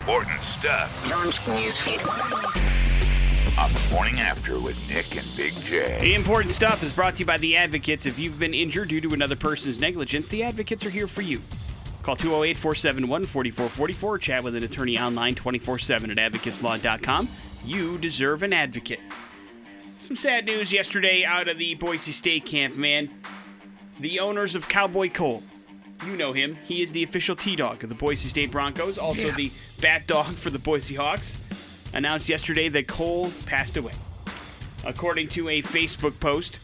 [0.00, 2.00] Important stuff Launch newsfeed.
[3.62, 5.98] on the morning after with Nick and Big J.
[6.00, 8.06] The important stuff is brought to you by the Advocates.
[8.06, 11.42] If you've been injured due to another person's negligence, the Advocates are here for you.
[12.02, 17.28] Call 208 471 4444 chat with an attorney online 24 7 at advocateslaw.com.
[17.62, 19.00] You deserve an advocate.
[19.98, 23.10] Some sad news yesterday out of the Boise State camp, man.
[24.00, 25.42] The owners of Cowboy Cole.
[26.06, 26.56] You know him.
[26.64, 29.34] He is the official T Dog of the Boise State Broncos, also Yeah.
[29.34, 31.36] the Bat Dog for the Boise Hawks.
[31.92, 33.92] Announced yesterday that Cole passed away.
[34.84, 36.58] According to a Facebook post,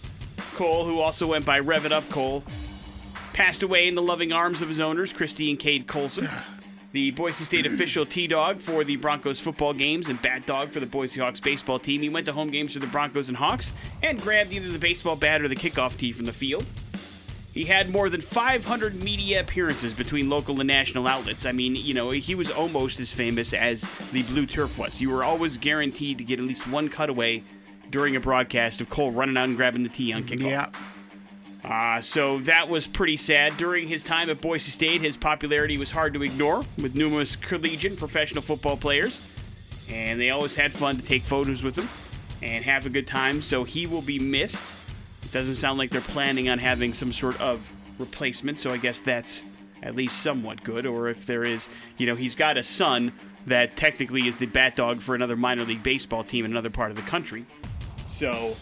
[0.54, 2.44] Cole, who also went by Rev It Up Cole,
[3.34, 6.28] passed away in the loving arms of his owners, Christy and Cade Colson.
[6.92, 10.80] The Boise State official T Dog for the Broncos football games and Bat Dog for
[10.80, 12.00] the Boise Hawks baseball team.
[12.00, 15.14] He went to home games for the Broncos and Hawks and grabbed either the baseball
[15.14, 16.64] bat or the kickoff tee from the field.
[17.56, 21.46] He had more than 500 media appearances between local and national outlets.
[21.46, 25.00] I mean, you know, he was almost as famous as the Blue Turf was.
[25.00, 27.42] You were always guaranteed to get at least one cutaway
[27.88, 30.42] during a broadcast of Cole running out and grabbing the tee on kickoff.
[30.42, 30.70] Yeah.
[31.64, 33.56] Uh, so that was pretty sad.
[33.56, 37.96] During his time at Boise State, his popularity was hard to ignore with numerous collegiate
[37.96, 39.34] professional football players.
[39.90, 41.88] And they always had fun to take photos with him
[42.46, 43.40] and have a good time.
[43.40, 44.85] So he will be missed.
[45.26, 48.58] It doesn't sound like they're planning on having some sort of replacement.
[48.58, 49.42] So I guess that's
[49.82, 50.86] at least somewhat good.
[50.86, 51.66] Or if there is,
[51.98, 53.10] you know, he's got a son
[53.44, 56.92] that technically is the bat dog for another minor league baseball team in another part
[56.92, 57.44] of the country.
[58.06, 58.54] So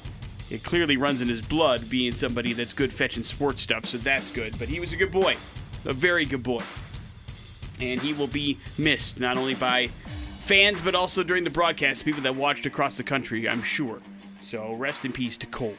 [0.50, 4.30] it clearly runs in his blood being somebody that's good fetching sports stuff, so that's
[4.30, 4.58] good.
[4.58, 5.36] But he was a good boy,
[5.84, 6.62] a very good boy.
[7.78, 12.22] And he will be missed not only by fans, but also during the broadcast, people
[12.22, 13.98] that watched across the country, I'm sure.
[14.40, 15.76] So rest in peace to Cole.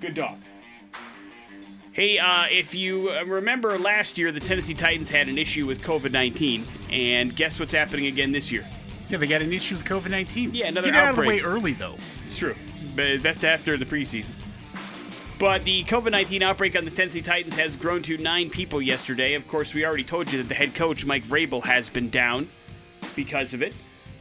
[0.00, 0.38] Good dog.
[1.92, 5.82] Hey, uh, if you uh, remember last year, the Tennessee Titans had an issue with
[5.82, 8.64] COVID 19, and guess what's happening again this year?
[9.08, 10.54] Yeah, they got an issue with COVID 19.
[10.54, 11.46] Yeah, another Get it out of the way outbreak.
[11.46, 11.94] early, though.
[12.24, 12.56] It's true.
[12.96, 14.30] But that's after the preseason.
[15.38, 19.34] But the COVID 19 outbreak on the Tennessee Titans has grown to nine people yesterday.
[19.34, 22.48] Of course, we already told you that the head coach, Mike Vrabel, has been down
[23.14, 23.74] because of it.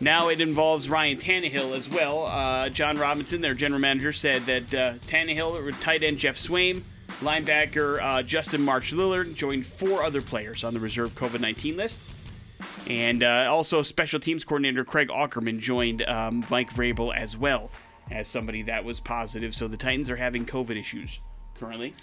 [0.03, 2.25] Now it involves Ryan Tannehill as well.
[2.25, 6.81] Uh, Jon Robinson, their general manager, said that uh, Tannehill, tight end Geoff Swaim,
[7.21, 12.11] linebacker uh, Justin March Lillard joined four other players on the reserve COVID 19 list.
[12.89, 17.71] And uh, also, special teams coordinator Craig Aukerman joined um, Mike Vrabel as well
[18.11, 19.55] as somebody that was positive.
[19.55, 21.21] So the Titans are having COVID issues
[21.57, 21.93] currently.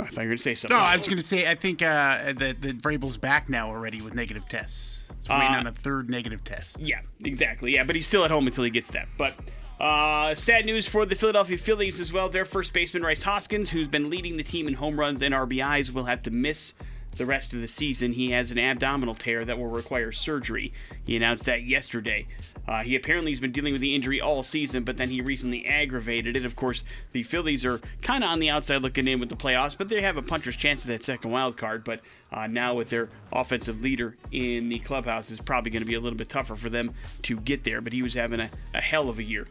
[0.00, 0.78] I thought you were going to say something.
[0.78, 4.00] No, I was going to say, I think uh, that that Vrabel's back now already
[4.00, 5.07] with negative tests.
[5.20, 6.80] He's waiting Uh, on a third negative test.
[6.80, 7.74] Yeah, exactly.
[7.74, 9.08] Yeah, but he's still at home until he gets that.
[9.16, 9.34] But
[9.80, 12.28] uh, sad news for the Philadelphia Phillies as well.
[12.28, 15.90] Their first baseman, Rhys Hoskins, who's been leading the team in home runs and RBIs,
[15.92, 16.74] will have to miss
[17.16, 18.12] the rest of the season.
[18.12, 20.72] He has an abdominal tear that will require surgery.
[21.04, 22.26] He announced that yesterday.
[22.68, 25.64] Uh, he apparently has been dealing with the injury all season, but then he recently
[25.64, 26.44] aggravated it.
[26.44, 29.76] Of course, the Phillies are kind of on the outside looking in with the playoffs,
[29.76, 31.82] but they have a puncher's chance of that second wild card.
[31.82, 35.94] But uh, now with their offensive leader in the clubhouse, it's probably going to be
[35.94, 36.92] a little bit tougher for them
[37.22, 37.80] to get there.
[37.80, 39.46] But he was having a, a hell of a year.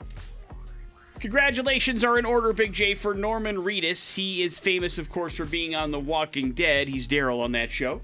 [1.19, 4.13] Congratulations are in order, Big J, for Norman Reedus.
[4.13, 6.87] He is famous, of course, for being on The Walking Dead.
[6.87, 8.01] He's Daryl on that show.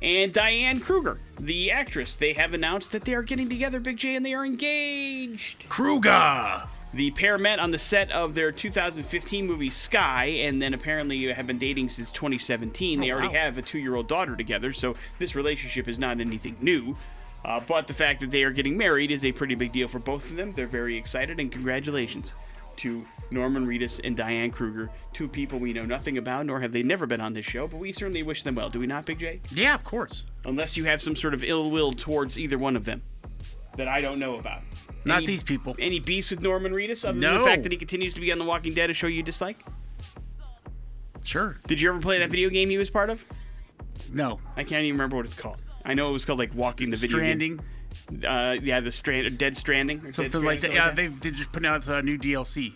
[0.00, 2.14] And Diane Kruger, the actress.
[2.14, 5.68] They have announced that they are getting together, Big J, and they are engaged.
[5.68, 6.62] Kruger!
[6.94, 11.46] The pair met on the set of their 2015 movie Sky, and then apparently have
[11.46, 13.00] been dating since 2017.
[13.00, 13.34] They already wow.
[13.34, 16.96] have a two year old daughter together, so this relationship is not anything new.
[17.44, 19.98] Uh, but the fact that they are getting married is a pretty big deal for
[19.98, 20.52] both of them.
[20.52, 22.32] They're very excited, and congratulations
[22.76, 26.82] to Norman Reedus and Diane Kruger, two people we know nothing about, nor have they
[26.82, 28.70] never been on this show, but we certainly wish them well.
[28.70, 29.40] Do we not, Big J?
[29.50, 30.24] Yeah, of course.
[30.44, 33.02] Unless you have some sort of ill will towards either one of them
[33.76, 34.62] that I don't know about.
[35.04, 35.76] Not Any- these people.
[35.78, 38.38] Any beefs with Norman Reedus other than the fact that he continues to be on
[38.38, 39.58] The Walking Dead, a show you dislike?
[41.24, 41.56] Sure.
[41.66, 43.24] Did you ever play that video game he was part of?
[44.12, 44.40] No.
[44.56, 45.58] I can't even remember what it's called.
[45.84, 47.56] I know it was called like Walking the Video Stranding.
[48.10, 48.24] Game.
[48.26, 49.98] Uh, yeah, the strand, Dead Stranding.
[49.98, 50.66] or Dead Something Stranding, like that.
[50.68, 52.72] something Yeah, like they've they just put out a new DLC.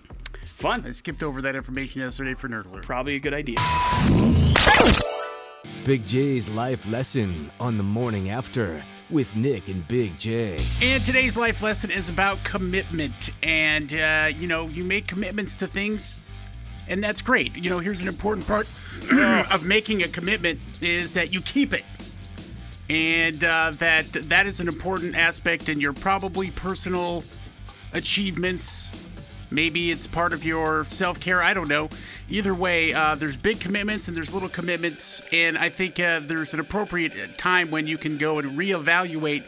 [0.63, 0.85] Fun.
[0.87, 2.85] I skipped over that information yesterday for Nerd Alert.
[2.85, 3.57] Probably a good idea.
[5.85, 8.81] Big J's life lesson on the morning after
[9.11, 10.57] with Nick and Big J.
[10.81, 13.31] And today's life lesson is about commitment.
[13.43, 16.25] And, uh, you know, you make commitments to things,
[16.87, 17.57] and that's great.
[17.57, 18.69] You know, here's an important part
[19.53, 21.85] of making a commitment is that you keep it.
[22.89, 27.25] And uh, that that is an important aspect in your probably personal
[27.95, 29.02] achievements
[29.53, 31.43] Maybe it's part of your self care.
[31.43, 31.91] I don't know.
[32.29, 35.21] Either way, uh, there's big commitments and there's little commitments.
[35.33, 39.45] And I think uh, there's an appropriate time when you can go and reevaluate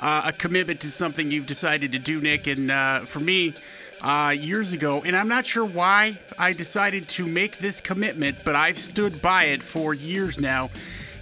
[0.00, 2.46] uh, a commitment to something you've decided to do, Nick.
[2.46, 3.54] And uh, for me,
[4.00, 8.56] uh, years ago, and I'm not sure why I decided to make this commitment, but
[8.56, 10.70] I've stood by it for years now,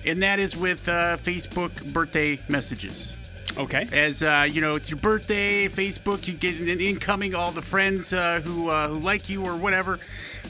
[0.07, 3.17] and that is with uh, Facebook birthday messages.
[3.59, 3.89] Okay.
[3.93, 5.69] As uh, you know, it's your birthday.
[5.69, 7.35] Facebook, you get an incoming.
[7.35, 9.99] All the friends uh, who uh, who like you or whatever,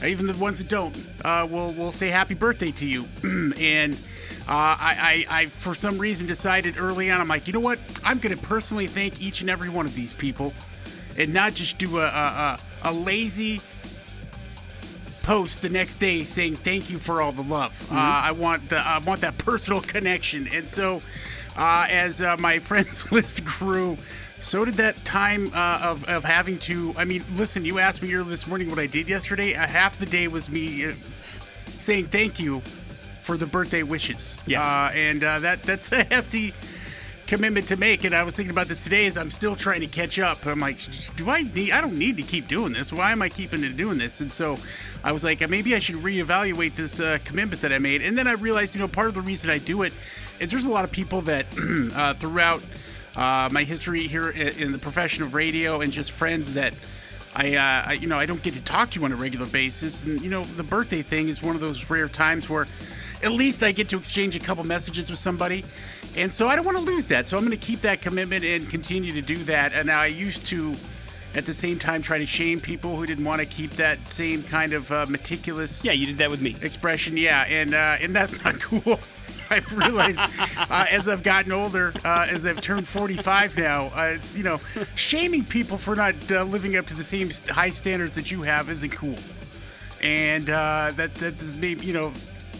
[0.05, 0.95] even the ones that don't,
[1.25, 3.05] uh, will will say happy birthday to you.
[3.59, 3.93] and
[4.47, 7.21] uh, I, I, I, for some reason, decided early on.
[7.21, 7.79] I'm like, you know what?
[8.03, 10.53] I'm going to personally thank each and every one of these people,
[11.17, 13.61] and not just do a a, a, a lazy
[15.23, 17.91] post the next day saying thank you for all the love.
[17.91, 21.01] Uh, I want the I want that personal connection, and so
[21.57, 23.97] uh, as uh, my friends list grew,
[24.39, 26.93] so did that time uh, of, of having to.
[26.97, 29.55] I mean, listen, you asked me earlier this morning what I did yesterday.
[29.55, 30.93] Uh, half the day was me uh,
[31.65, 32.61] saying thank you
[33.21, 34.37] for the birthday wishes.
[34.45, 34.63] Yeah.
[34.63, 36.53] Uh, and uh, that that's a hefty
[37.31, 38.03] commitment to make.
[38.03, 40.45] And I was thinking about this today as I'm still trying to catch up.
[40.45, 40.79] I'm like,
[41.15, 41.71] do I need?
[41.71, 42.91] I don't need to keep doing this.
[42.91, 44.19] Why am I keeping doing this?
[44.19, 44.57] And so
[45.01, 48.01] I was like, maybe I should reevaluate this uh, commitment that I made.
[48.01, 49.93] And then I realized, you know, part of the reason I do it
[50.41, 51.45] is there's a lot of people that
[51.95, 52.61] uh, throughout
[53.15, 56.75] uh, my history here in in the profession of radio and just friends that.
[57.33, 59.45] I, uh, I, you know, I don't get to talk to you on a regular
[59.45, 62.67] basis, and you know, the birthday thing is one of those rare times where,
[63.23, 65.63] at least I get to exchange a couple messages with somebody,
[66.17, 67.27] and so I don't want to lose that.
[67.27, 69.73] So I'm going to keep that commitment and continue to do that.
[69.73, 70.73] And I used to,
[71.35, 74.43] at the same time, try to shame people who didn't want to keep that same
[74.43, 76.55] kind of uh, meticulous Yeah, you did that with me.
[76.61, 77.15] expression.
[77.17, 78.99] Yeah, and uh, and that's not cool.
[79.49, 84.37] I've realized uh, as I've gotten older, uh, as I've turned 45 now, uh, it's
[84.37, 84.61] you know,
[84.95, 88.69] shaming people for not uh, living up to the same high standards that you have
[88.69, 89.15] isn't cool,
[90.01, 92.13] and uh, that that is maybe you know,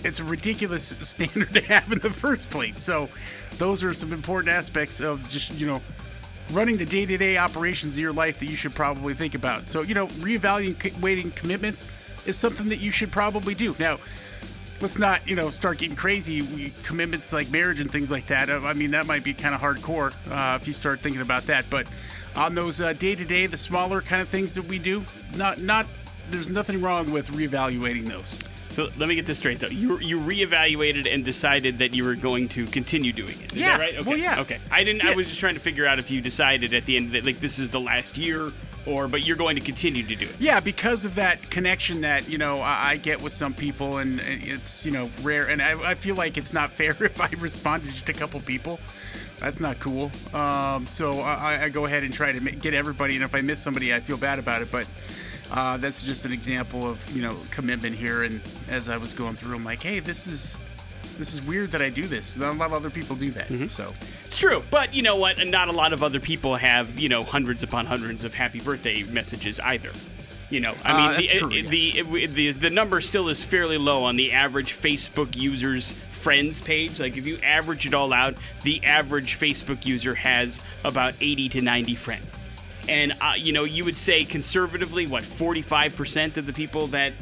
[0.05, 2.77] it's a ridiculous standard to have in the first place.
[2.77, 3.09] So,
[3.53, 5.81] those are some important aspects of just you know.
[6.51, 9.69] Running the day-to-day operations of your life that you should probably think about.
[9.69, 11.87] So, you know, reevaluating commitments
[12.25, 13.73] is something that you should probably do.
[13.79, 13.99] Now,
[14.81, 18.49] let's not you know start getting crazy we, commitments like marriage and things like that
[18.49, 21.65] i mean that might be kind of hardcore uh, if you start thinking about that
[21.69, 21.87] but
[22.35, 25.05] on those uh, day-to-day the smaller kind of things that we do
[25.37, 25.85] not not
[26.31, 28.39] there's nothing wrong with reevaluating those
[28.71, 29.67] So let me get this straight though.
[29.67, 33.53] You you reevaluated and decided that you were going to continue doing it.
[33.53, 33.95] Is Yeah, that right?
[33.97, 34.09] Okay.
[34.09, 34.39] well, yeah.
[34.41, 34.59] Okay.
[34.71, 35.03] I didn't.
[35.05, 37.39] I was just trying to figure out if you decided at the end that like
[37.39, 38.49] this is the last year
[38.87, 40.35] or but you're going to continue to do it.
[40.39, 44.19] yeah because of that connection that you know i, I get with some people and
[44.25, 47.83] it's you know rare and I, I feel like it's not fair if i respond
[47.83, 48.79] to just a couple people
[49.37, 53.23] that's not cool um, so I, I go ahead and try to get everybody and
[53.23, 54.89] if i miss somebody i feel bad about it but
[55.51, 59.33] uh, that's just an example of you know commitment here and as i was going
[59.33, 60.57] through i'm like hey this is
[61.17, 63.69] this is weird that i do this not a lot of other people do that
[63.69, 63.91] so
[64.25, 65.45] It's true, but you know what?
[65.45, 69.03] Not a lot of other people have you know hundreds upon hundreds of happy birthday
[69.03, 69.91] messages either.
[70.49, 73.77] You know, I Uh, mean, that's the, true, the, the the number still is fairly
[73.77, 76.97] low on the average Facebook user's friends page.
[76.99, 81.61] Like if you average it all out, the average Facebook user has about 80 to
[81.61, 82.37] 90 friends.
[82.89, 87.13] And uh, you know, you would say conservatively, what 45% of the people that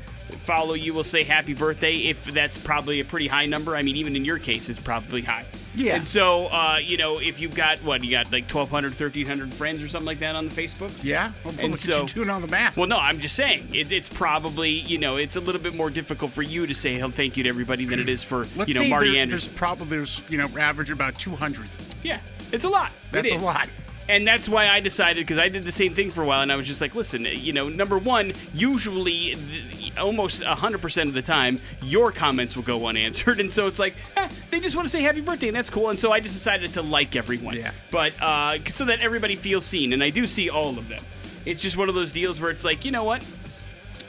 [0.46, 1.94] follow you will say happy birthday.
[1.94, 5.22] If that's probably a pretty high number, I mean, even in your case, it's probably
[5.22, 5.46] high.
[5.76, 5.96] Yeah.
[5.96, 9.82] And so, uh, you know, if you've got what you got, like 1,200, 1,300 friends
[9.82, 11.04] or something like that on the Facebooks.
[11.04, 13.36] yeah well, And look so- at you doing on the math Well, no, I'm just
[13.36, 16.74] saying it, it's probably you know it's a little bit more difficult for you to
[16.76, 19.50] say "Hell, thank you to everybody than it is for you know Marty there- Anderson.
[19.50, 21.68] there's probably there's you know average about 200
[22.04, 22.20] Yeah,
[22.52, 22.92] it's a lot.
[22.92, 23.70] It That's a lot.
[24.10, 26.52] And that's why I decided because I did the same thing for a while, and
[26.52, 31.22] I was just like, listen, you know, number one, usually, th- almost 100% of the
[31.22, 34.92] time, your comments will go unanswered, and so it's like, eh, they just want to
[34.92, 35.92] say happy birthday, and that's cool.
[35.92, 37.72] And so I just decided to like everyone, Yeah.
[37.92, 41.04] but uh, so that everybody feels seen, and I do see all of them.
[41.46, 43.24] It's just one of those deals where it's like, you know what,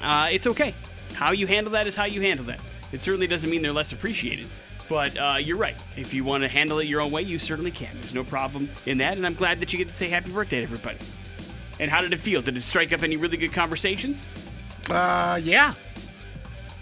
[0.03, 0.75] uh, it's okay.
[1.13, 2.61] How you handle that is how you handle that.
[2.91, 4.47] It certainly doesn't mean they're less appreciated.
[4.91, 5.81] But uh, you're right.
[5.97, 7.91] If you want to handle it your own way, you certainly can.
[7.95, 10.57] There's no problem in that, and I'm glad that you get to say happy birthday
[10.59, 10.99] to everybody.
[11.79, 12.43] And how did it feel?
[12.43, 14.29] Did it strike up any really good conversations?
[14.91, 15.73] uh yeah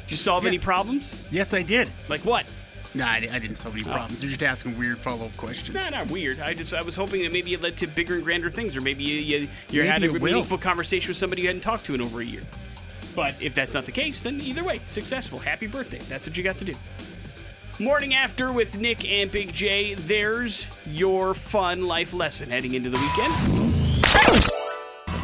[0.03, 0.49] Did you solve Yeah.
[0.49, 1.29] any problems?
[1.31, 2.47] yes i did Like what?
[2.95, 3.79] No, I, I didn't solve Oh.
[3.81, 4.23] any problems.
[4.25, 5.75] You're just asking weird follow-up questions.
[5.75, 6.41] Nah, not weird.
[6.41, 8.81] I just I was hoping that maybe it led to bigger and grander things, or
[8.81, 9.37] maybe you you,
[9.71, 10.21] you Maybe had a it will.
[10.23, 12.41] meaningful conversation with somebody you hadn't talked to in over a year.
[13.15, 15.38] But if that's not the case, then either way, successful.
[15.38, 15.99] Happy birthday.
[15.99, 16.73] That's what you got to do.
[17.81, 19.95] Morning after with Nick and Big J.
[19.95, 23.33] There's your fun life lesson heading into the weekend.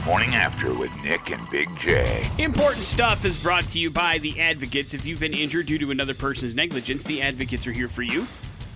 [0.07, 2.25] Morning After with Nick and Big J.
[2.39, 4.95] Important stuff is brought to you by the Advocates.
[4.95, 8.25] If you've been injured due to another person's negligence, the Advocates are here for you.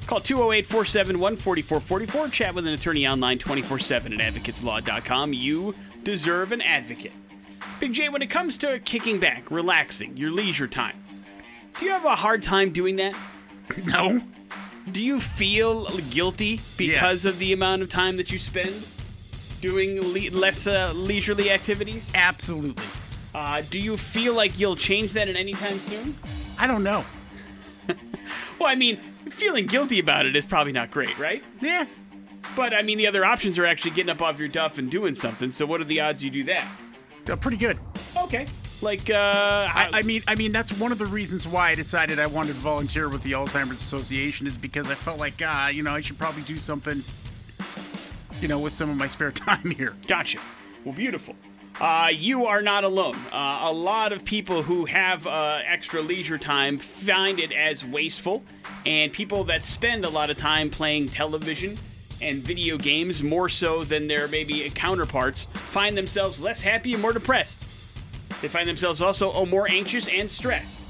[0.09, 2.29] Call 208 471 4444.
[2.31, 5.33] Chat with an attorney online 24 7 at advocateslaw.com.
[5.33, 7.13] You deserve an advocate.
[7.79, 10.97] Big J, when it comes to kicking back, relaxing, your leisure time,
[11.79, 13.15] do you have a hard time doing that?
[13.87, 14.21] No.
[14.91, 17.25] Do you feel guilty because Yes.
[17.27, 18.87] of the amount of time that you spend
[19.61, 22.11] doing le- less uh, leisurely activities?
[22.15, 22.83] Absolutely.
[23.35, 26.15] Uh, do you feel like you'll change that in any time soon?
[26.59, 27.05] I don't know.
[28.59, 31.45] Well, I mean, feeling guilty about it is probably not great, right?
[31.61, 31.87] Yeah.
[32.57, 35.15] But I mean, the other options are actually getting up off your duff and doing
[35.15, 35.53] something.
[35.53, 36.67] So, what are the odds you do that?
[37.31, 37.79] Uh, pretty good.
[38.17, 38.49] Okay,
[38.83, 42.19] like uh, I, I mean, I mean that's one of the reasons why I decided
[42.19, 45.83] I wanted to volunteer with the Alzheimer's Association is because I felt like, ah, you
[45.83, 47.03] know, I should probably do something,
[48.41, 49.95] you know, with some of my spare time here.
[50.07, 50.39] Gotcha.
[50.85, 51.35] Well, beautiful.
[51.81, 53.15] Uh, you are not alone.
[53.33, 58.43] Uh, a lot of people who have uh, extra leisure time find it as wasteful,
[58.85, 61.79] and people that spend a lot of time playing television
[62.21, 67.13] and video games more so than their maybe counterparts find themselves less happy and more
[67.13, 67.78] depressed.
[68.41, 70.81] They find themselves also oh, more anxious and stressed.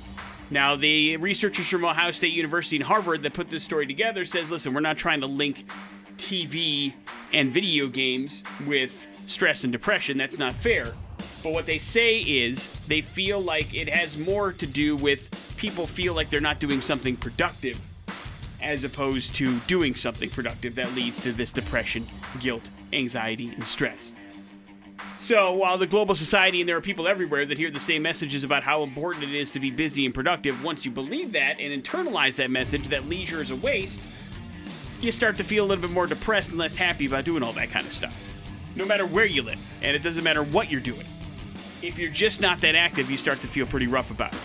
[0.51, 4.51] Now, the researchers from Ohio State University and Harvard that put this story together says,
[4.51, 5.67] listen, we're not trying to link
[6.17, 6.95] TV
[7.33, 10.17] and video games with stress and depression.
[10.17, 10.95] That's not fair.
[11.43, 15.87] But what they say is they feel like it has more to do with people
[15.87, 17.79] feel like they're not doing something productive
[18.63, 22.05] as opposed to doing something productive that leads to this depression,
[22.41, 24.13] guilt, anxiety, and stress.
[25.19, 28.45] So, while the global society and there are people everywhere that hear the same messages
[28.45, 31.83] about how important it is to be busy and productive, once you believe that and
[31.83, 34.15] internalize that message that leisure is a waste,
[35.01, 37.53] you start to feel a little bit more depressed and less happy about doing all
[37.53, 38.33] that kind of stuff.
[38.77, 41.07] No matter where you live, and it doesn't matter what you're doing.
[41.83, 44.41] If you're just not that active, you start to feel pretty rough about it.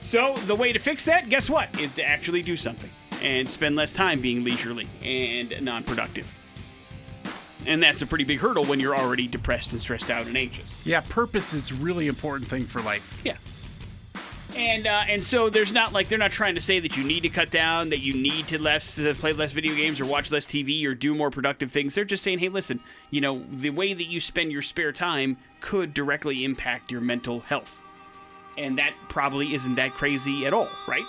[0.00, 1.78] So, the way to fix that, guess what?
[1.80, 2.90] Is to actually do something
[3.22, 6.26] and spend less time being leisurely and non productive.
[7.66, 10.86] And that's a pretty big hurdle when you're already depressed and stressed out and anxious.
[10.86, 13.20] Yeah, purpose is really important thing for life.
[13.24, 13.36] Yeah.
[14.56, 17.22] And uh, and so there's not like they're not trying to say that you need
[17.22, 20.30] to cut down, that you need to less to play less video games or watch
[20.30, 21.94] less TV or do more productive things.
[21.94, 22.78] They're just saying, hey, listen,
[23.10, 27.40] you know, the way that you spend your spare time could directly impact your mental
[27.40, 27.80] health,
[28.56, 31.04] and that probably isn't that crazy at all, right?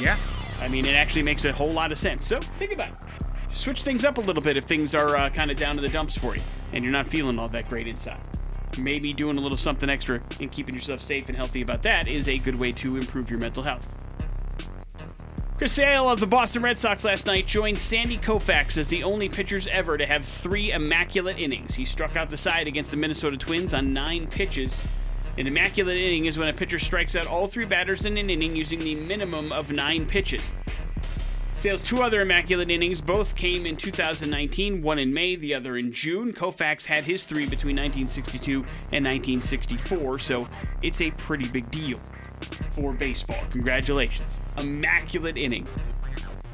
[0.00, 0.16] Yeah.
[0.60, 2.24] I mean, it actually makes a whole lot of sense.
[2.24, 3.25] So think about it.
[3.56, 5.88] Switch things up a little bit if things are uh, kind of down to the
[5.88, 6.42] dumps for you
[6.74, 8.20] and you're not feeling all that great inside.
[8.78, 12.28] Maybe doing a little something extra and keeping yourself safe and healthy about that is
[12.28, 13.92] a good way to improve your mental health.
[15.56, 19.30] Chris Sale of the Boston Red Sox last night joined Sandy Koufax as the only
[19.30, 21.74] pitchers ever to have three immaculate innings.
[21.74, 24.82] He struck out the side against the Minnesota Twins on nine pitches.
[25.38, 28.54] An immaculate inning is when a pitcher strikes out all three batters in an inning
[28.54, 30.52] using the minimum of nine pitches.
[31.56, 35.90] Sale's two other immaculate innings both came in 2019, one in May, the other in
[35.90, 36.34] June.
[36.34, 38.58] Koufax had his three between 1962
[38.92, 40.46] and 1964, so
[40.82, 41.98] it's a pretty big deal
[42.74, 43.38] for baseball.
[43.50, 44.38] Congratulations.
[44.58, 45.66] Immaculate inning.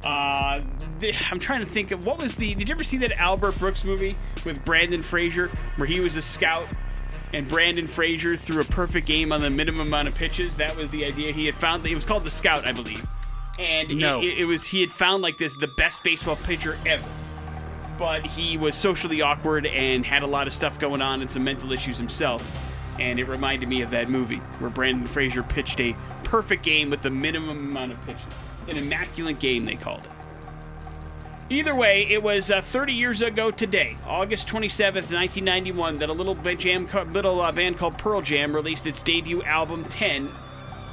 [0.04, 0.62] Uh,
[1.00, 2.54] th- I'm trying to think of what was the.
[2.54, 6.22] Did you ever see that Albert Brooks movie with Brendan Fraser where he was a
[6.22, 6.68] scout
[7.32, 10.56] and Brendan Fraser threw a perfect game on the minimum amount of pitches?
[10.56, 11.84] That was the idea he had found.
[11.84, 13.04] It was called The Scout, I believe.
[13.58, 14.20] And it- No.
[14.22, 17.04] it, it was he had found like this the best baseball pitcher ever.
[17.98, 21.44] But he was socially awkward and had a lot of stuff going on and some
[21.44, 22.42] mental issues himself.
[22.98, 25.94] And it reminded me of that movie where Brendan Fraser pitched a
[26.24, 28.24] perfect game with the minimum amount of pitches.
[28.68, 30.10] An immaculate game, they called it.
[31.50, 36.34] Either way, it was uh, 30 years ago today, August 27th, 1991, that a little
[36.56, 40.28] jam, little uh, band called Pearl Jam released its debut album 10,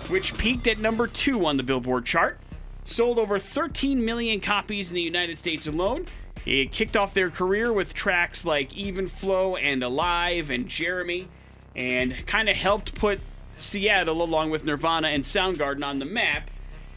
[0.09, 2.37] which peaked at number two on the Billboard chart.
[2.83, 6.05] Sold over 13 million copies in the United States alone.
[6.45, 11.27] It kicked off their career with tracks like Even Flow and Alive and Jeremy,
[11.75, 13.19] and kind of helped put
[13.59, 16.49] Seattle, along with Nirvana and Soundgarden, on the map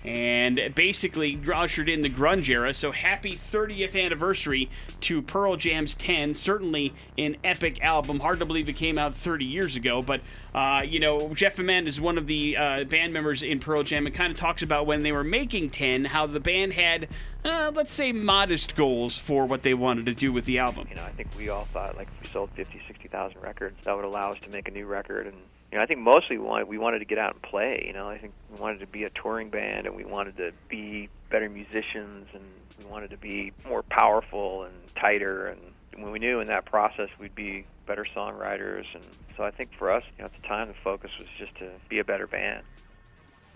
[0.04, 2.75] and basically ushered in the grunge era.
[2.75, 4.68] So happy 30th anniversary
[5.02, 6.35] to Pearl Jam's 10.
[6.35, 8.21] Certainly an epic album.
[8.21, 10.21] Hard to believe it came out 30 years ago, but
[10.54, 14.06] uh, you know Jeff Ament is one of the uh, band members in Pearl Jam
[14.06, 17.09] and kind of talks about when they were making 10, how the band had,
[17.44, 20.87] uh, let's say, modest goals for what they wanted to do with the album.
[20.90, 23.94] You know, I think we all thought like if we sold 50, 60,000 records, that
[23.94, 25.26] would allow us to make a new record.
[25.26, 25.37] And
[25.73, 27.83] you know, I think mostly we wanted we wanted to get out and play.
[27.87, 30.52] You know, I think we wanted to be a touring band, and we wanted to
[30.69, 32.45] be better musicians, and
[32.79, 35.47] we wanted to be more powerful and tighter.
[35.47, 35.61] And
[36.02, 39.02] when we knew in that process we'd be better songwriters, and
[39.35, 41.71] so I think for us, you know, at the time, the focus was just to
[41.88, 42.64] be a better band.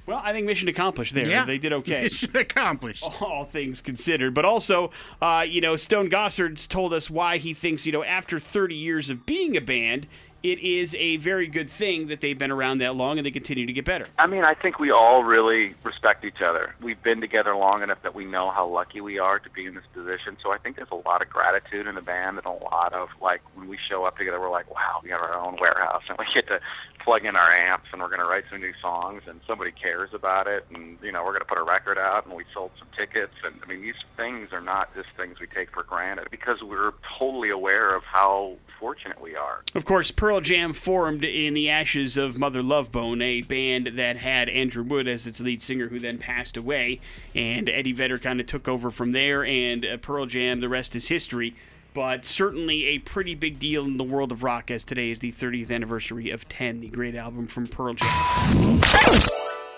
[0.07, 1.27] Well, I think mission accomplished there.
[1.29, 2.03] Yeah, They did okay.
[2.05, 3.03] Mission accomplished.
[3.21, 4.35] all things considered.
[4.35, 8.39] But also, uh, you know, Stone Gossard's told us why he thinks, you know, after
[8.39, 10.07] 30 years of being a band,
[10.47, 13.67] it is a very good thing that they've been around that long and they continue
[13.67, 14.07] to get better.
[14.17, 16.73] I mean, I think we all really respect each other.
[16.81, 19.75] We've been together long enough that we know how lucky we are to be in
[19.75, 20.37] this position.
[20.41, 23.09] So I think there's a lot of gratitude in the band and a lot of
[23.21, 26.17] like when we show up together, we're like, wow, we have our own warehouse and
[26.17, 26.61] we get to
[27.07, 30.11] plug in our amps and we're going to write some new songs and somebody cares
[30.13, 32.73] about it and you know we're going to put a record out and we sold
[32.81, 36.27] some tickets and I mean these things are not just things we take for granted
[36.33, 39.63] because we're totally aware of how fortunate we are.
[39.77, 44.17] Of course, Pearl Jam formed in the ashes of Mother Love Bone, a band that
[44.17, 46.99] had Andrew Wood as its lead singer, who then passed away,
[47.37, 50.97] and Eddie Vedder kind of took over from there, and uh, Pearl Jam, the rest
[50.97, 51.55] is history.
[51.97, 55.33] But certainly a pretty big deal in the world of rock, as today is the
[55.33, 58.11] 30th anniversary of 10, the great album from Pearl Jam.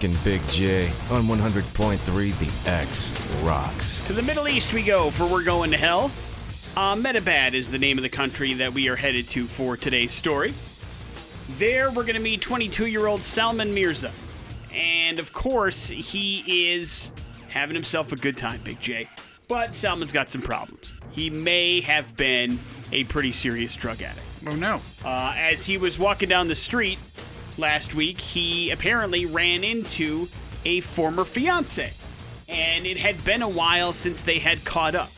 [0.00, 3.12] And Big J on 100.3 The X
[3.44, 4.04] rocks.
[4.08, 6.10] To the Middle East we go for We're Going to Hell.
[6.76, 10.10] Uh, Metabad is the name of the country that we are headed to for today's
[10.10, 10.54] story.
[11.50, 14.10] There, we're going to meet 22 year old Salman Mirza.
[14.74, 17.12] And of course, he is
[17.48, 19.08] having himself a good time, Big J.
[19.48, 20.94] But Salman's got some problems.
[21.10, 22.60] He may have been
[22.92, 24.26] a pretty serious drug addict.
[24.46, 24.80] Oh no.
[25.04, 26.98] Uh, as he was walking down the street
[27.56, 30.28] last week, he apparently ran into
[30.64, 31.92] a former fiance.
[32.48, 35.10] And it had been a while since they had caught up.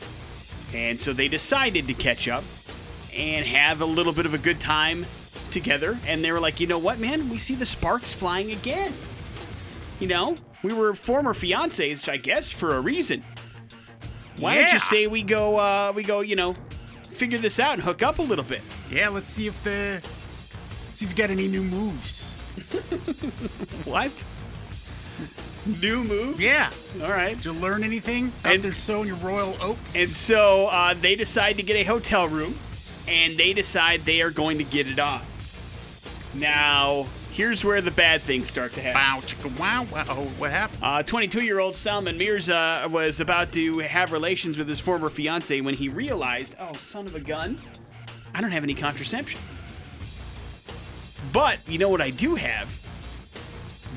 [0.73, 2.43] And so they decided to catch up
[3.13, 5.05] and have a little bit of a good time
[5.51, 5.99] together.
[6.07, 7.29] And they were like, you know what, man?
[7.29, 8.93] We see the sparks flying again.
[9.99, 13.23] You know, we were former fiancés, I guess, for a reason.
[14.41, 16.55] Why don't you say we go, uh, we go, you know,
[17.09, 18.61] figure this out and hook up a little bit?
[18.89, 20.01] Yeah, let's see if the
[20.93, 22.35] see if you got any new moves.
[23.85, 24.11] What?
[25.81, 26.41] New move?
[26.41, 26.69] Yeah.
[27.03, 27.35] All right.
[27.35, 29.95] Did you learn anything out And- there sowing your royal oats?
[29.95, 32.57] And so uh, they decide to get a hotel room,
[33.07, 35.21] and they decide they are going to get it on.
[36.33, 39.01] Now, here's where the bad things start to happen.
[39.01, 40.05] wow, chicka wow, wow.
[40.09, 40.79] Oh, what happened?
[40.83, 45.09] Uh, 22 year old Salman Mirza uh, was about to have relations with his former
[45.09, 47.57] fiance when he realized, oh, son of a gun,
[48.33, 49.39] I don't have any contraception.
[51.33, 52.69] But you know what I do have?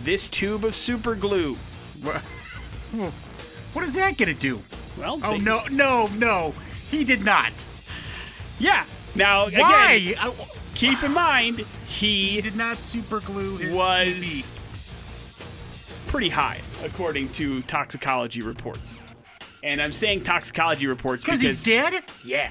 [0.05, 1.57] This tube of super glue.
[3.73, 4.61] What is that gonna do?
[4.97, 6.55] Well, Oh they- no, no, no.
[6.91, 7.53] He did not.
[8.61, 8.85] Yeah.
[9.17, 10.15] Now, again, Why?
[10.17, 10.33] I-
[10.75, 14.49] keep in mind, he he did not super glue his was
[16.07, 18.99] pretty high, according to toxicology reports.
[19.63, 22.03] And I'm saying toxicology reports because because he's dead.
[22.25, 22.51] yeah,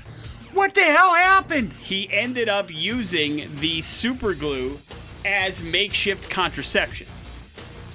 [0.53, 1.71] What the hell happened?
[1.73, 4.79] he ended up using the super glue
[5.25, 7.07] as makeshift contraception.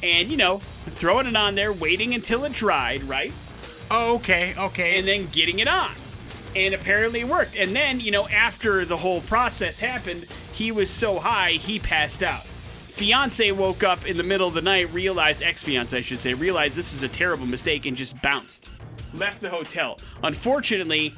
[0.03, 3.33] And you know, throwing it on there, waiting until it dried, right?
[3.91, 4.99] Oh, okay, okay.
[4.99, 5.91] and then getting it on.
[6.59, 7.55] And apparently it worked.
[7.55, 12.21] And then, you know, after the whole process happened, he was so high, he passed
[12.21, 12.43] out.
[12.43, 16.35] Fiance woke up in the middle of the night, realized, ex fiance, I should say,
[16.35, 18.71] realized this is a terrible mistake and just bounced.
[19.15, 20.01] Left the hotel.
[20.25, 21.15] Unfortunately,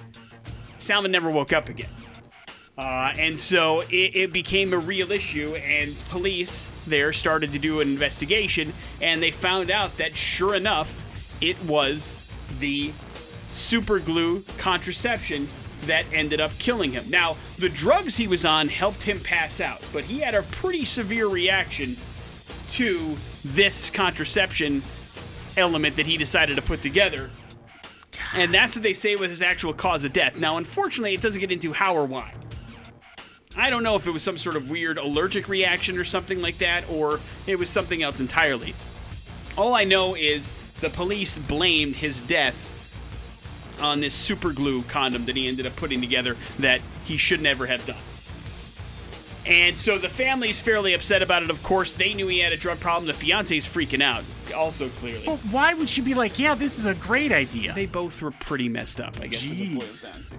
[0.78, 1.88] Salman never woke up again.
[2.76, 7.80] Uh, and so it, it became a real issue, and police there started to do
[7.80, 11.02] an investigation, and they found out that sure enough,
[11.40, 12.92] it was the
[13.52, 15.48] super glue contraception
[15.86, 17.08] that ended up killing him.
[17.08, 20.84] Now, the drugs he was on helped him pass out, but he had a pretty
[20.84, 21.96] severe reaction
[22.72, 24.82] to this contraception
[25.56, 27.30] element that he decided to put together.
[28.34, 30.38] And that's what they say was his actual cause of death.
[30.38, 32.32] Now, unfortunately, it doesn't get into how or why.
[33.56, 36.58] I don't know if it was some sort of weird allergic reaction or something like
[36.58, 38.74] that, or it was something else entirely.
[39.58, 42.68] All I know is the police blamed his death
[43.80, 47.66] on this super glue condom that he ended up putting together that he should never
[47.66, 47.96] have done.
[49.46, 51.50] And so the family's fairly upset about it.
[51.50, 53.06] Of course, they knew he had a drug problem.
[53.06, 54.22] The fiance's freaking out,
[54.54, 55.22] also clearly.
[55.24, 57.72] But why would she be like, yeah, this is a great idea?
[57.72, 60.32] They both were pretty messed up, I guess, is what it Jeez.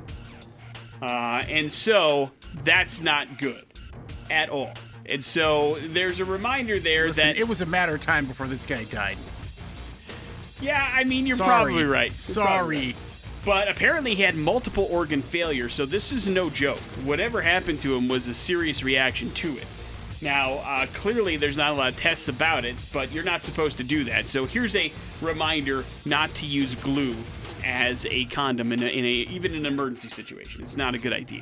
[1.01, 2.29] Uh, and so
[2.63, 3.65] that's not good
[4.29, 4.71] at all.
[5.07, 8.45] And so there's a reminder there Listen, that it was a matter of time before
[8.45, 9.17] this guy died.
[10.61, 11.49] yeah, I mean you're Sorry.
[11.49, 12.11] probably right.
[12.27, 12.85] You're probably Sorry.
[12.85, 12.95] right.
[13.43, 16.79] But apparently he had multiple organ failure, so this is no joke.
[17.03, 19.65] Whatever happened to him was a serious reaction to it.
[20.21, 23.77] Now, uh, clearly there's not a lot of tests about it, but you're not supposed
[23.77, 24.27] to do that.
[24.27, 27.15] So here's a reminder not to use glue
[27.63, 30.61] as a condom in a, in a even in an emergency situation.
[30.61, 31.41] It's not a good idea.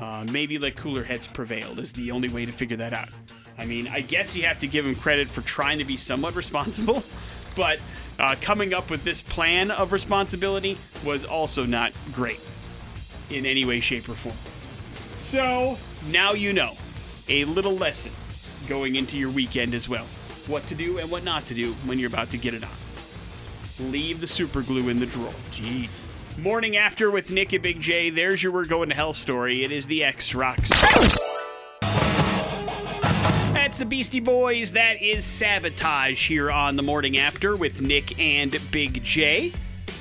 [0.00, 3.10] Uh, maybe let cooler heads prevail is the only way to figure that out.
[3.58, 6.34] I mean, I guess you have to give him credit for trying to be somewhat
[6.42, 7.04] responsible,
[7.54, 7.78] but
[8.20, 12.40] uh, coming up with this plan of responsibility was also not great
[13.30, 14.36] in any way, shape, or form.
[15.14, 15.78] So
[16.10, 16.74] now you know
[17.28, 18.12] a little lesson
[18.68, 20.06] going into your weekend as well.
[20.46, 22.70] What to do and what not to do when you're about to get it on.
[23.90, 25.32] Leave the super glue in the drawer.
[25.50, 26.04] Jeez.
[26.38, 28.10] Morning after with Nick and Big J.
[28.10, 29.62] There's your We're Going to Hell story.
[29.62, 30.70] It is the X Rocks.
[33.70, 34.72] That's the Beastie Boys.
[34.72, 39.52] That is Sabotage here on the Morning After with Nick and Big J.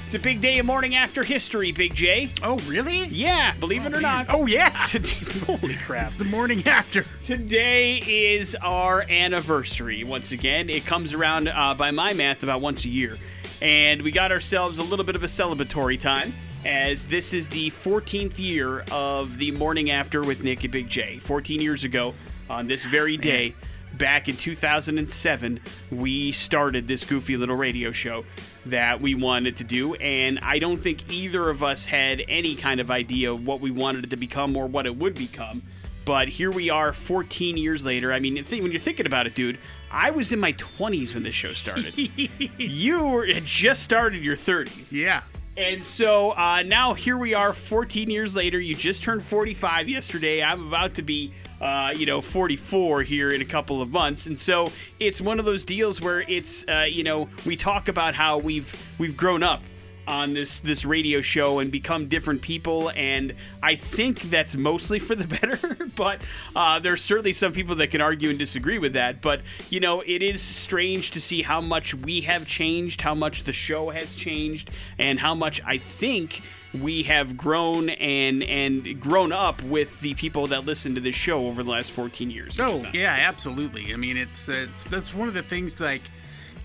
[0.08, 2.32] It's a big day of Morning After history, Big J.
[2.42, 3.06] Oh, really?
[3.10, 4.26] Yeah, believe it or not.
[4.30, 4.70] Oh, yeah.
[4.88, 6.08] Today, holy crap.
[6.08, 7.06] It's the morning after.
[7.24, 10.04] Today is our anniversary.
[10.04, 13.20] Once again, it comes around uh, by my math about once a year,
[13.62, 16.34] and we got ourselves a little bit of a celebratory time.
[16.66, 21.20] As this is the 14th year of the morning after with Nick and Big J.
[21.20, 22.16] 14 years ago,
[22.50, 23.56] on this very day,
[23.98, 25.60] back in 2007,
[25.92, 28.26] we started this goofy little radio show
[28.66, 32.80] that we wanted to do, and I don't think either of us had any kind
[32.80, 35.64] of idea what we wanted it to become or what it would become.
[36.06, 38.12] But here we are 14 years later.
[38.12, 39.60] I mean, when you're thinking about it, dude,
[39.92, 41.94] I was in my 20s when this show started.
[42.60, 44.92] you were, had just started your 30s.
[44.92, 45.22] Yeah.
[45.56, 48.60] And so uh, now here we are 14 years later.
[48.60, 50.42] You just turned 45 yesterday.
[50.42, 54.26] I'm about to be, uh, you know, 44 here in a couple of months.
[54.26, 58.16] And so it's one of those deals where it's, uh, you know, we talk about
[58.16, 59.62] how we've we've grown up
[60.10, 65.14] on this this radio show and become different people and i think that's mostly for
[65.14, 65.60] the better
[65.96, 66.20] but
[66.56, 70.02] uh, there's certainly some people that can argue and disagree with that but you know
[70.02, 74.16] it is strange to see how much we have changed how much the show has
[74.16, 76.42] changed and how much i think
[76.82, 81.46] we have grown and and grown up with the people that listen to this show
[81.48, 83.94] over the last 14 years Oh, yeah, absolutely.
[83.94, 86.02] I mean, it's, it's that's one of the things like,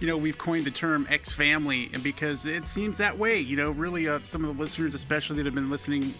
[0.00, 3.38] you know, we've coined the term X family, and because it seems that way.
[3.40, 6.14] You know, really, uh, some of the listeners, especially that have been listening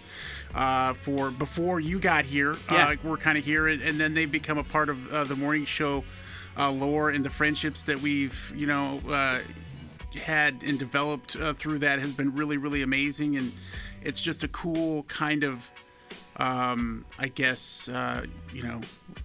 [0.55, 2.89] uh, for before you got here, Yeah.
[2.89, 5.37] uh, were kind of here, and, and then they become a part of uh, the
[5.37, 6.05] morning show
[6.57, 9.01] uh, lore and the friendships that we've, you know.
[9.09, 9.41] Uh,
[10.23, 13.53] had and developed uh, through that has been really really amazing and
[14.03, 15.73] it's just a cool kind of
[16.37, 18.81] um, I guess uh, you know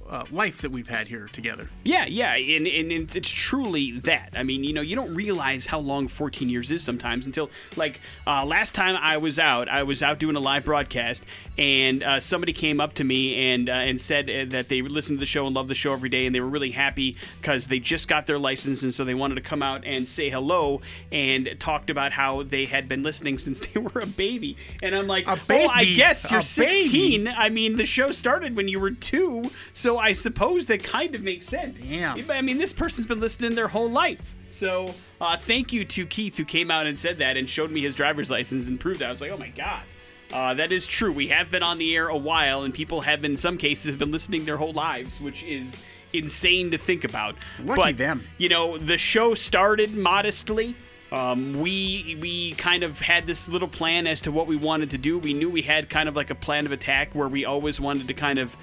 [0.09, 1.69] uh, life that we've had here together.
[1.83, 4.31] Yeah, yeah, and, and it's, it's truly that.
[4.35, 8.01] I mean, you know, you don't realize how long 14 years is sometimes until, like,
[8.25, 11.25] uh, last time I was out, I was out doing a live broadcast,
[11.59, 15.17] and uh, somebody came up to me and uh, and said uh, that they listened
[15.17, 17.67] to the show and love the show every day, and they were really happy because
[17.67, 20.81] they just got their license, and so they wanted to come out and say hello,
[21.11, 25.05] and talked about how they had been listening since they were a baby, and I'm
[25.07, 27.27] like, A oh, I guess you're A 16.
[27.27, 31.23] I mean, the show started when you were two, so I suppose that kind of
[31.23, 31.83] makes sense.
[31.83, 32.15] Yeah.
[32.29, 34.35] I mean, this person's been listening their whole life.
[34.47, 37.81] So, uh, thank you to Keith who came out and said that and showed me
[37.81, 39.07] his driver's license and proved that.
[39.07, 39.83] I was like, oh my god.
[40.31, 41.11] Uh, that is true.
[41.11, 43.95] We have been on the air a while, and people have been, in some cases,
[43.95, 45.77] been listening their whole lives, which is
[46.13, 47.35] insane to think about.
[47.59, 48.27] Lucky but, them.
[48.37, 50.75] You know, the show started modestly.
[51.11, 54.99] Um, we we kind of had this little plan as to what we wanted to
[54.99, 55.17] do.
[55.17, 58.07] We knew we had kind of like a plan of attack where we always wanted
[58.09, 58.55] to kind of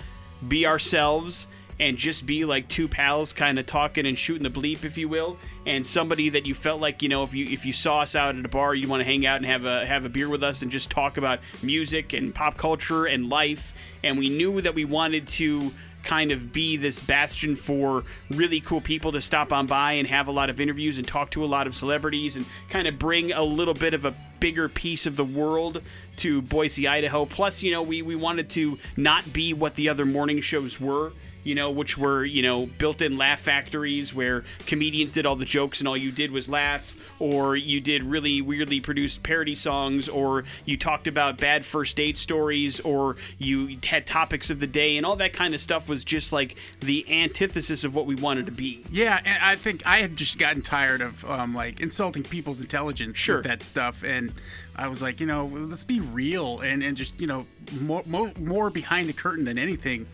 [0.47, 1.47] be ourselves
[1.79, 5.09] and just be like two pals kind of talking and shooting the bleep if you
[5.09, 8.15] will and somebody that you felt like you know if you if you saw us
[8.15, 10.29] out at a bar you want to hang out and have a have a beer
[10.29, 13.75] with us and just talk about music and pop culture and life.
[14.03, 15.73] And we knew that we wanted to
[16.03, 20.29] kind of be this bastion for really cool people to stop on by and have
[20.29, 23.33] a lot of interviews and talk to a lot of celebrities and kind of bring
[23.33, 25.83] a little bit of a bigger piece of the world
[26.19, 27.27] to Boise, Idaho.
[27.27, 31.13] Plus, you know, we, we wanted to not be what the other morning shows were.
[31.47, 35.45] You know, which were, you know, built in laugh factories where comedians did all the
[35.45, 40.09] jokes and all you did was laugh, or you did really weirdly produced parody songs,
[40.09, 44.97] or you talked about bad first date stories, or you had topics of the day,
[44.97, 48.47] and all that kind of stuff was just like the antithesis of what we wanted
[48.47, 48.85] to be.
[48.91, 53.17] Yeah, and I think I had just gotten tired of um, like insulting people's intelligence
[53.17, 53.37] Sure.
[53.37, 54.33] with that stuff, and
[54.75, 58.33] I was like, you know, let's be real and and just you know more more,
[58.39, 60.07] more behind the curtain than anything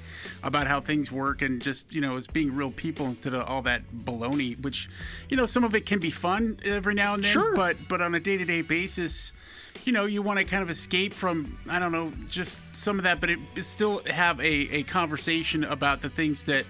[0.43, 3.63] about how things work, and just you know as being real people instead of all
[3.63, 4.61] that baloney.
[4.63, 4.89] Which,
[5.29, 7.55] you know, some of it can be fun every now and then, Sure.
[7.55, 9.33] but but on a day to day basis.
[9.85, 13.05] You know, you want to kind of escape from, I don't know, just some of
[13.05, 16.67] that, but it, still have a, a conversation about the things that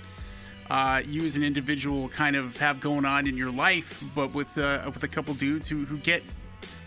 [0.71, 4.57] uh, you as an individual kind of have going on in your life, but with
[4.57, 6.23] uh, with a couple dudes who, who get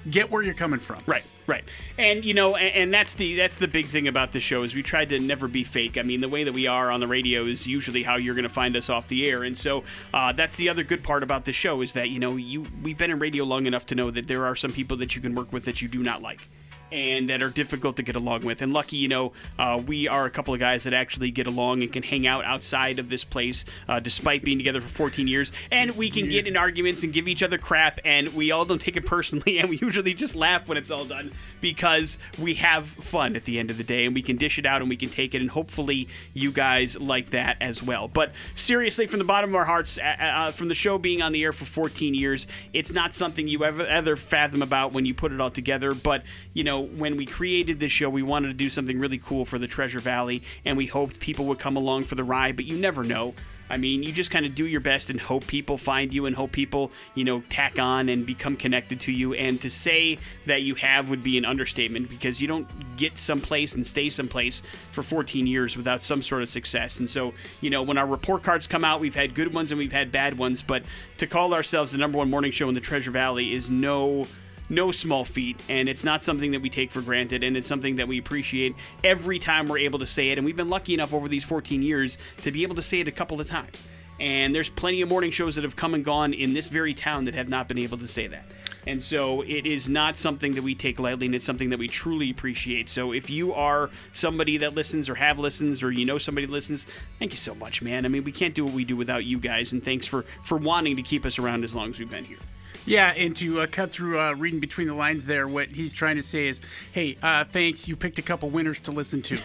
[0.09, 1.01] get where you're coming from.
[1.05, 1.63] Right, right,
[1.97, 4.75] and you know, and, and, that's the that's the big thing about the show is
[4.75, 5.97] we tried to never be fake.
[5.97, 8.43] I mean, the way that we are on the radio is usually how you're going
[8.43, 11.45] to find us off the air, and so uh, that's the other good part about
[11.45, 14.11] the show is that you know you we've been in radio long enough to know
[14.11, 16.49] that there are some people that you can work with that you do not like
[16.91, 18.61] and that are difficult to get along with.
[18.61, 21.81] And lucky, you know, uh, we are a couple of guys that actually get along
[21.81, 25.51] and can hang out outside of this place uh, despite being together for 14 years.
[25.71, 28.79] And we can get in arguments and give each other crap, and we all don't
[28.79, 29.55] take it personally.
[29.65, 33.57] And we usually just laugh when it's all done because we have fun at the
[33.57, 35.41] end of the day, and we can dish it out and we can take it.
[35.41, 38.07] And hopefully, you guys like that as well.
[38.09, 41.31] But seriously, from the bottom of our hearts, uh, uh from the show being on
[41.31, 45.13] the air for 14 years, it's not something you ever ever fathom about when you
[45.13, 45.93] put it all together.
[45.93, 49.45] But you know when we created this show, we wanted to do something really cool
[49.45, 52.65] for the Treasure Valley, and we hoped people would come along for the ride, but
[52.65, 53.33] you never know.
[53.69, 56.35] I mean, you just kind of do your best and hope people find you and
[56.35, 59.33] hope people, you know, tack on and become connected to you.
[59.33, 63.73] And to say that you have would be an understatement because you don't get someplace
[63.73, 64.61] and stay someplace
[64.91, 66.99] for 14 years without some sort of success.
[66.99, 69.79] And so, you know, when our report cards come out, we've had good ones and
[69.79, 70.61] we've had bad ones.
[70.61, 70.83] But
[71.17, 74.27] to call ourselves the number one morning show in the Treasure Valley is no
[74.69, 77.97] no small feat, and it's not something that we take for granted, and it's something
[77.97, 80.38] that we appreciate every time we're able to say it.
[80.38, 83.08] And we've been lucky enough over these 14 years to be able to say it
[83.08, 83.84] a couple of times.
[84.19, 87.25] And there's plenty of morning shows that have come and gone in this very town
[87.25, 88.45] that have not been able to say that.
[88.88, 91.88] And so it is not something that we take lightly, and it's something that we
[91.88, 92.88] truly appreciate.
[92.88, 96.86] So if you are somebody that listens or have listens or you know somebody listens,
[97.19, 98.06] thank you so much, man.
[98.06, 100.58] I mean, we can't do what we do without you guys, and thanks for for
[100.58, 102.38] wanting to keep us around as long as we've been here.
[102.85, 106.17] Yeah, and to uh, cut through uh, reading between the lines there, what he's trying
[106.17, 109.39] to say is, hey, uh, thanks, you picked a couple winners to listen to.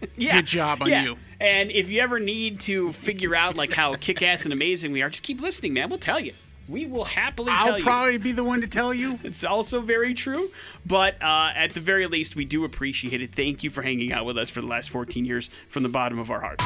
[0.16, 0.36] yeah.
[0.36, 1.02] Good job on yeah.
[1.04, 1.18] you.
[1.40, 5.10] And if you ever need to figure out like how kick-ass and amazing we are,
[5.10, 5.90] just keep listening, man.
[5.90, 6.32] We'll tell you.
[6.68, 7.84] We will happily I'll tell you.
[7.84, 9.18] I'll probably be the one to tell you.
[9.24, 10.50] It's also very true.
[10.86, 13.34] But uh, at the very least, we do appreciate it.
[13.34, 16.18] Thank you for hanging out with us for the last 14 years from the bottom
[16.18, 16.64] of our hearts.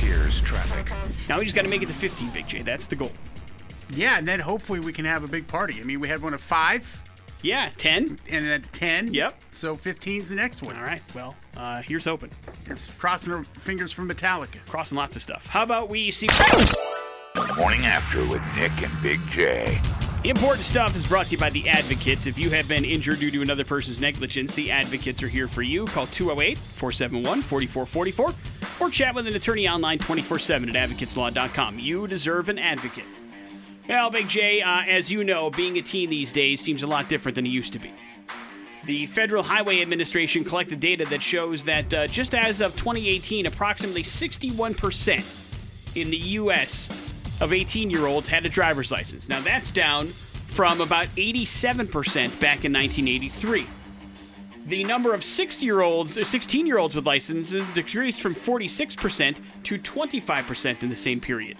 [0.00, 0.90] Here's traffic.
[1.28, 2.62] Now we just got to make it to 15, Big J.
[2.62, 3.12] That's the goal.
[3.90, 5.80] Yeah, and then hopefully we can have a big party.
[5.80, 7.02] I mean, we had one of five.
[7.42, 8.18] Yeah, 10.
[8.30, 9.14] And at 10.
[9.14, 9.40] Yep.
[9.50, 10.76] So 15's the next one.
[10.76, 11.02] All right.
[11.14, 12.30] Well, uh, here's hoping.
[12.66, 14.64] Here's crossing our fingers for Metallica.
[14.66, 15.46] Crossing lots of stuff.
[15.46, 16.28] How about we see.
[17.56, 19.80] Morning After with Nick and Big J.
[20.22, 22.26] The important stuff is brought to you by the Advocates.
[22.26, 25.62] If you have been injured due to another person's negligence, the Advocates are here for
[25.62, 25.86] you.
[25.86, 31.78] Call 208 471 4444 or chat with an attorney online 24 7 at advocateslaw.com.
[31.78, 33.04] You deserve an advocate.
[33.88, 37.08] Well, Big J, uh, as you know, being a teen these days seems a lot
[37.08, 37.92] different than it used to be.
[38.84, 44.02] The Federal Highway Administration collected data that shows that uh, just as of 2018, approximately
[44.02, 46.88] 61% in the U.S.
[47.40, 49.28] of 18 year olds had a driver's license.
[49.28, 53.66] Now, that's down from about 87% back in 1983.
[54.66, 59.78] The number of 60 year olds 16 year olds with licenses decreased from 46% to
[59.78, 61.56] 25% in the same period.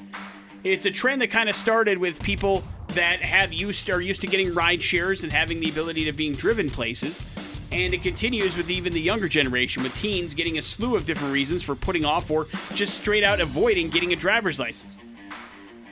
[0.67, 4.27] It's a trend that kind of started with people that have used are used to
[4.27, 7.23] getting ride shares and having the ability to being driven places.
[7.71, 11.33] And it continues with even the younger generation, with teens getting a slew of different
[11.33, 14.99] reasons for putting off or just straight out avoiding getting a driver's license.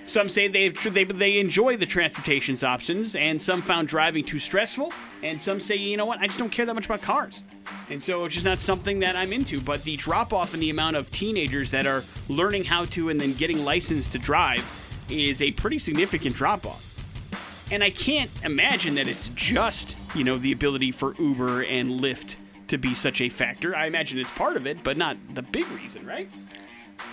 [0.05, 4.93] Some say they, they, they enjoy the transportation's options, and some found driving too stressful,
[5.23, 7.40] and some say, you know what, I just don't care that much about cars.
[7.90, 9.61] And so it's just not something that I'm into.
[9.61, 13.21] But the drop off in the amount of teenagers that are learning how to and
[13.21, 14.64] then getting licensed to drive
[15.11, 16.90] is a pretty significant drop off.
[17.71, 22.37] And I can't imagine that it's just, you know, the ability for Uber and Lyft
[22.69, 23.75] to be such a factor.
[23.75, 26.31] I imagine it's part of it, but not the big reason, right?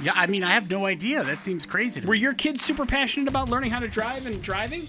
[0.02, 1.24] Yeah, I mean, I have no idea.
[1.24, 2.02] That seems crazy.
[2.02, 2.20] Were me.
[2.20, 4.84] your kids super passionate about learning how to drive and driving?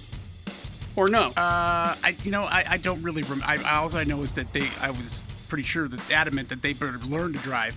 [0.96, 1.28] Or no?
[1.28, 3.22] Uh, I you know I, I don't really.
[3.22, 6.62] Rem- I, all I know is that they I was pretty sure that adamant that
[6.62, 7.76] they better learn to drive.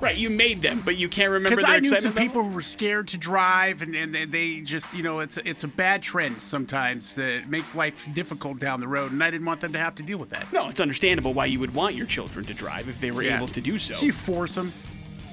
[0.00, 2.22] Right, you made them, but you can't remember because I knew some level?
[2.22, 5.68] people who were scared to drive, and, and they just you know it's it's a
[5.68, 7.18] bad trend sometimes.
[7.18, 10.04] it makes life difficult down the road, and I didn't want them to have to
[10.04, 10.52] deal with that.
[10.52, 13.38] No, it's understandable why you would want your children to drive if they were yeah.
[13.38, 13.94] able to do so.
[13.94, 14.72] So you force them.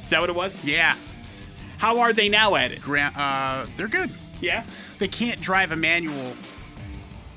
[0.05, 0.63] Is that what it was?
[0.63, 0.95] Yeah.
[1.77, 2.81] How are they now at it?
[2.81, 4.09] Gra- uh, they're good.
[4.39, 4.63] Yeah.
[4.97, 6.33] They can't drive a manual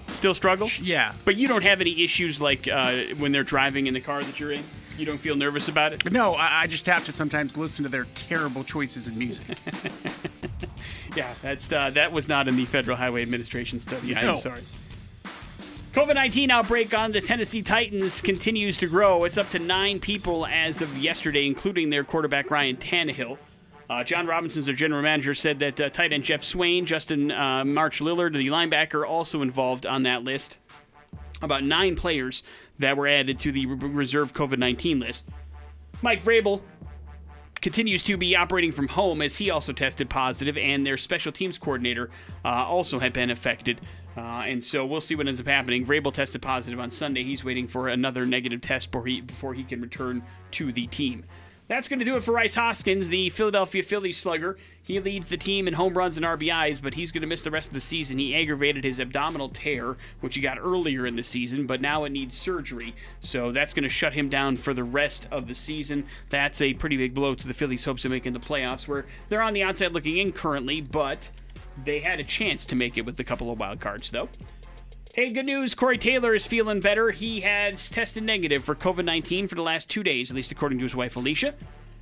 [0.09, 0.69] Still struggle?
[0.81, 1.13] Yeah.
[1.25, 4.41] But you don't have any issues like uh, when they're driving in the car that
[4.41, 4.65] you're in?
[4.97, 6.11] You don't feel nervous about it?
[6.11, 9.57] No, I, I just have to sometimes listen to their terrible choices in music.
[11.17, 14.15] yeah, that's uh, that was not in the Federal Highway Administration study.
[14.15, 14.33] No.
[14.33, 14.63] I'm sorry.
[15.99, 19.25] COVID 19 outbreak on the Tennessee Titans continues to grow.
[19.25, 23.37] It's up to nine people as of yesterday, including their quarterback Ryan Tannehill.
[23.91, 27.65] Uh, Jon Robinson's their general manager said that uh, tight end Geoff Swaim, Justin uh,
[27.65, 30.57] March Lillard, the linebacker, also involved on that list.
[31.43, 32.45] About nine players
[32.79, 35.29] that were added to the reserve COVID 19 list.
[36.01, 36.63] Mike Vrabel
[37.61, 41.59] continues to be operating from home as he also tested positive, and their special teams
[41.59, 42.09] coordinator
[42.45, 43.81] uh, also had been affected.
[44.19, 45.87] Uh, and so we'll see what ends up happening.
[45.87, 47.23] Vrabel tested positive on Sunday.
[47.23, 51.23] He's waiting for another negative test before he, before he can return to the team.
[51.69, 54.57] That's going to do it for Rhys Hoskins, the Philadelphia Phillies slugger.
[54.83, 57.51] He leads the team in home runs and RBIs, but he's going to miss the
[57.51, 58.19] rest of the season.
[58.19, 62.11] He aggravated his abdominal tear, which he got earlier in the season, but now it
[62.11, 62.95] needs surgery.
[63.21, 66.07] So that's going to shut him down for the rest of the season.
[66.31, 69.43] That's a pretty big blow to the Phillies' hopes of making the playoffs, where they're
[69.43, 71.31] on the outside looking in currently, but
[71.85, 74.29] they had a chance to make it with a couple of wild cards, though.
[75.15, 75.75] Hey, good news.
[75.75, 77.11] Corey Taylor is feeling better.
[77.11, 80.79] He has tested negative for COVID 19 for the last two days, at least according
[80.79, 81.55] to his wife, Alicia.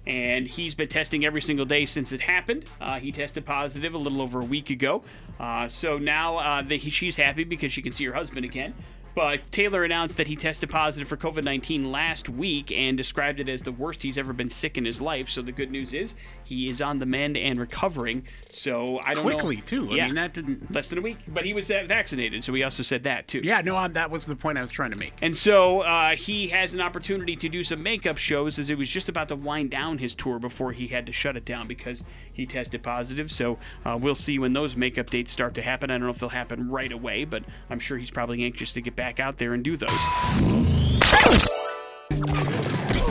[0.06, 2.64] And he's been testing every single day since it happened.
[2.80, 5.02] Uh, he tested positive a little over a week ago.
[5.40, 8.74] Uh, so now uh, the, he, she's happy because she can see her husband again.
[9.16, 13.48] But Taylor announced that he tested positive for COVID 19 last week and described it
[13.48, 15.30] as the worst he's ever been sick in his life.
[15.30, 16.14] So the good news is
[16.46, 18.24] he is on the mend and recovering.
[18.50, 19.62] So I don't Quickly, know.
[19.62, 19.88] too.
[19.90, 20.06] I Yeah.
[20.06, 20.72] mean, that didn't.
[20.72, 21.18] Less than a week.
[21.26, 22.44] But he was uh, vaccinated.
[22.44, 23.40] So he also said that, too.
[23.42, 25.12] Yeah, no, I'm, that was the point I was trying to make.
[25.20, 28.88] And so uh, he has an opportunity to do some makeup shows as it was
[28.88, 32.04] just about to wind down his tour before he had to shut it down because
[32.32, 33.32] he tested positive.
[33.32, 35.90] So uh, we'll see when those makeup dates start to happen.
[35.90, 38.80] I don't know if they'll happen right away, but I'm sure he's probably anxious to
[38.80, 39.90] get back out there and do those.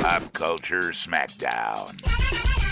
[0.02, 2.64] Pop Culture Smackdown.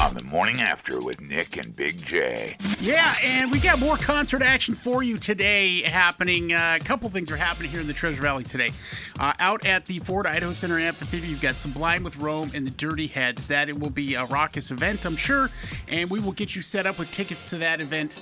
[0.00, 2.56] On the morning after with Nick and Big J.
[2.80, 6.52] Yeah, and we got more concert action for you today happening.
[6.52, 8.72] Uh, a couple things are happening here in the Treasure Valley today.
[9.20, 12.72] Uh, out at the Ford Idaho Center Amphitheater, you've got Sublime with Rome and the
[12.72, 13.46] Dirty Heads.
[13.46, 15.48] That it will be a raucous event, I'm sure,
[15.86, 18.20] and we will get you set up with tickets to that event,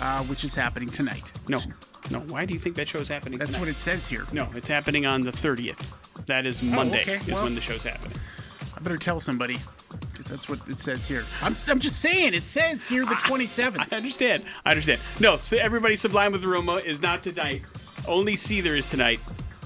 [0.00, 1.32] uh, which is happening tonight.
[1.48, 1.60] No,
[2.10, 2.20] no.
[2.30, 3.34] Why do you think that show's happening?
[3.34, 3.38] Tonight?
[3.44, 3.66] That's tonight?
[3.66, 4.24] what it says here.
[4.32, 6.24] No, it's happening on the 30th.
[6.26, 7.02] That is Monday.
[7.02, 8.16] okay, Is well- when the show's happening.
[8.74, 9.58] I better tell somebody.
[10.14, 11.24] 'Cause That's what it says here.
[11.42, 13.92] I'm, I'm just saying, it says here the 27th.
[13.92, 14.44] I understand.
[14.64, 15.00] I understand.
[15.20, 17.62] No, so everybody Sublime with Rome is not tonight.
[18.06, 19.20] Only Seether is tonight.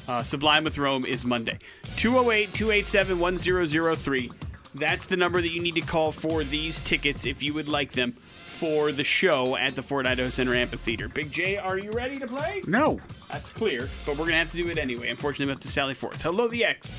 [0.09, 1.59] Uh, Sublime with Rome is Monday.
[1.97, 4.31] 208 287 1003.
[4.75, 7.93] That's the number that you need to call for these tickets if you would like
[7.93, 11.09] them for the show at the Ford Idaho Center Amphitheater.
[11.09, 12.61] Big J, are you ready to play?
[12.67, 12.99] No.
[13.31, 15.09] That's clear, but we're going to have to do it anyway.
[15.11, 16.21] Unfortunately, we have to sally forth.
[16.23, 16.95] Hello, the X.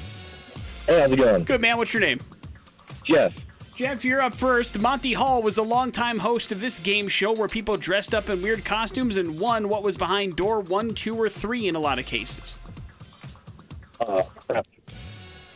[0.86, 1.44] Hey, how's it going?
[1.44, 1.78] Good, man.
[1.78, 2.20] What's your name?
[3.08, 3.34] Jeff.
[3.76, 4.80] Jeff, you're up first.
[4.80, 8.42] Monty Hall was a longtime host of this game show where people dressed up in
[8.42, 12.00] weird costumes and won what was behind door one, two, or three in a lot
[12.00, 12.58] of cases.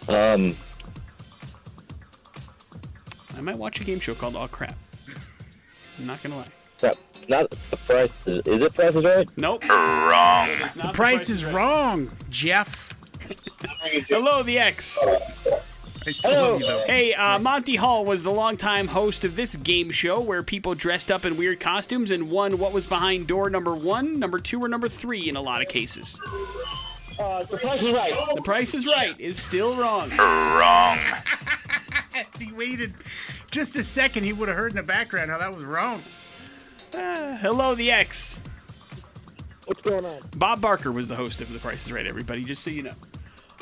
[0.08, 0.56] Um,
[3.36, 4.76] I might watch a game show called All Crap.
[5.98, 6.48] I'm not gonna lie.
[6.80, 6.96] crap.
[7.28, 8.28] Not the price.
[8.28, 9.30] Is, is it Price is Right?
[9.38, 9.68] Nope.
[9.68, 10.50] Wrong.
[10.50, 12.94] It is not The price is wrong, Jeff.
[14.08, 15.00] Hello, the X.
[16.08, 16.84] I still love you, though.
[16.88, 21.12] Hey, uh, Monty Hall was the longtime host of this game show where people dressed
[21.12, 24.68] up in weird costumes and won what was behind door number one, number two, or
[24.68, 26.20] number three in a lot of cases.
[27.20, 28.36] Uh, the Price is Right.
[28.36, 30.10] The Price is Right is still wrong.
[30.18, 30.98] Wrong.
[32.16, 32.94] If he waited
[33.52, 36.02] just a second, he would have heard in the background how that was wrong.
[36.94, 38.42] Uh, hello, the X.
[39.66, 40.20] What's going on?
[40.36, 42.92] Bob Barker was the host of The Price is Right, everybody, just so you know.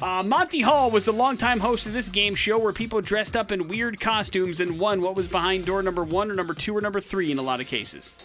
[0.01, 3.51] Uh, Monty Hall was a longtime host of this game show where people dressed up
[3.51, 6.79] in weird costumes and won what was behind door number one or number two or
[6.79, 8.15] number three in a lot of cases.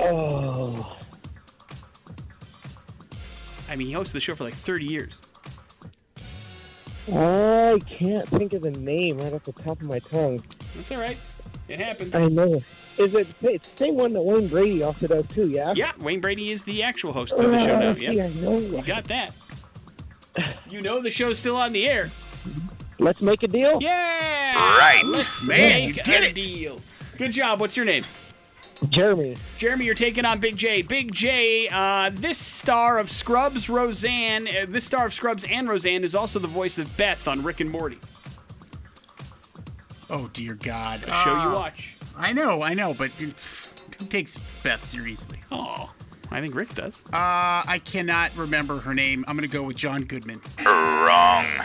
[0.00, 0.96] Oh,
[3.70, 5.18] I mean, he hosted the show for like 30 years.
[7.12, 10.40] I can't think of the name right off the top of my tongue.
[10.74, 11.16] That's all right.
[11.68, 12.14] It happens.
[12.14, 12.62] I know.
[12.98, 13.26] Is it?
[13.42, 15.48] It's the same one that Wayne Brady also does too.
[15.48, 15.72] Yeah.
[15.74, 17.92] Yeah, Wayne Brady is the actual host of the show now.
[17.92, 18.58] Uh, Yeah, I know.
[18.58, 19.34] you got that.
[20.68, 22.08] You know the show's still on the air.
[22.98, 23.78] Let's make a deal.
[23.80, 24.54] Yeah!
[24.56, 25.02] Right.
[25.04, 26.34] Let's Man, you make did a it.
[26.34, 26.78] deal.
[27.18, 27.60] Good job.
[27.60, 28.04] What's your name?
[28.90, 29.36] Jeremy.
[29.56, 30.82] Jeremy, you're taking on Big J.
[30.82, 36.04] Big J, uh, this star of Scrubs, Roseanne, uh, this star of Scrubs and Roseanne
[36.04, 37.98] is also the voice of Beth on Rick and Morty,
[40.10, 41.02] Oh, dear God.
[41.04, 41.96] a show you Uh, watch.
[42.16, 43.68] I know, I know, but pff,
[43.98, 45.38] who takes Beth seriously?
[45.50, 45.90] Oh,
[46.34, 47.04] I think Rick does.
[47.12, 49.24] Uh, I cannot remember her name.
[49.28, 50.40] I'm going to go with John Goodman.
[50.64, 51.46] Wrong.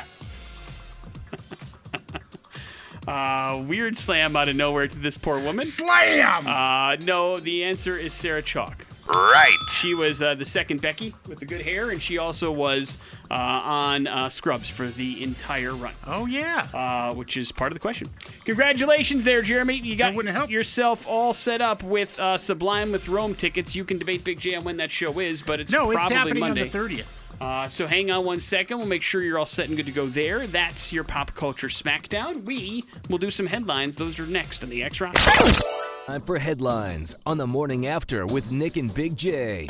[3.08, 5.66] Uh, weird slam out of nowhere to this poor woman.
[5.66, 6.46] Slam!
[6.46, 8.86] Uh, no, the answer is Sarah Chalke.
[9.10, 9.58] Right.
[9.70, 12.98] She was uh, the second Becky with the good hair, and she also was
[13.32, 16.68] uh, on uh, Scrubs for the entire run, Oh yeah.
[16.74, 18.10] uh, which is part of the question.
[18.46, 19.78] Congratulations there, Jeremy.
[19.78, 20.50] You got help.
[20.50, 23.76] yourself all set up with uh, Sublime with Rome tickets.
[23.76, 26.16] You can debate Big J on when that show is, but it's no, it's probably
[26.18, 26.62] happening Monday.
[26.62, 27.19] on the thirtieth.
[27.42, 28.78] Uh, so hang on one second.
[28.78, 30.46] We'll make sure you're all set and good to go there.
[30.48, 32.46] That's your pop culture smackdown.
[32.46, 33.96] We will do some headlines.
[33.96, 35.16] Those are next on the X Rock.
[36.06, 39.68] Time for headlines on the morning after with Nick and Big J.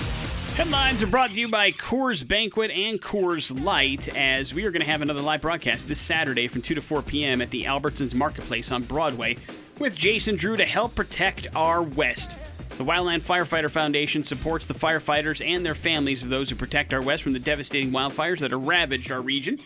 [0.55, 4.81] Headlines are brought to you by Coors Banquet and Coors Light, as we are going
[4.81, 7.41] to have another live broadcast this Saturday from 2 to 4 p.m.
[7.41, 9.37] at the Albertsons Marketplace on Broadway
[9.79, 12.35] with Jason Drew to help protect our West.
[12.79, 17.01] The Wildland Firefighter Foundation supports the firefighters and their families of those who protect our
[17.01, 19.59] West from the devastating wildfires that have ravaged our region.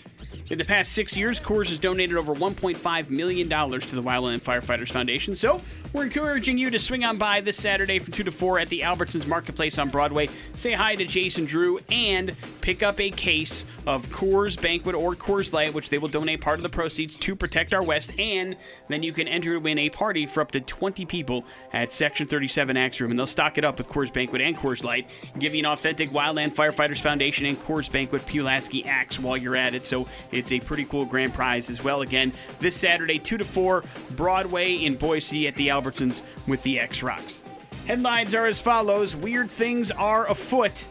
[0.50, 4.92] In the past six years, Coors has donated over $1.5 million to the Wildland Firefighters
[4.92, 5.36] Foundation.
[5.36, 5.62] So
[5.94, 8.80] we're encouraging you to swing on by this Saturday from 2 to 4 at the
[8.80, 10.28] Albertsons Marketplace on Broadway.
[10.56, 15.54] Say hi to Jason Drew and pick up a case of Coors Banquet or Coors
[15.54, 18.12] Light, which they will donate part of the proceeds to protect our West.
[18.20, 18.56] And
[18.88, 22.28] then you can enter to win a party for up to 20 people at Section
[22.28, 23.12] 37 Axe Room.
[23.12, 25.10] And they'll stock it up with Coors Banquet and Coors Light,
[25.40, 29.74] give you an authentic Wildland Firefighters Foundation and Coors Banquet Pulaski axe while you're at
[29.74, 29.86] it.
[29.86, 32.02] So it's a pretty cool grand prize as well.
[32.02, 37.04] Again, this Saturday, 2 to 4, Broadway in Boise at the Albertsons with the X
[37.04, 37.42] Rocks.
[37.86, 40.86] Headlines are as follows Weird things are afoot.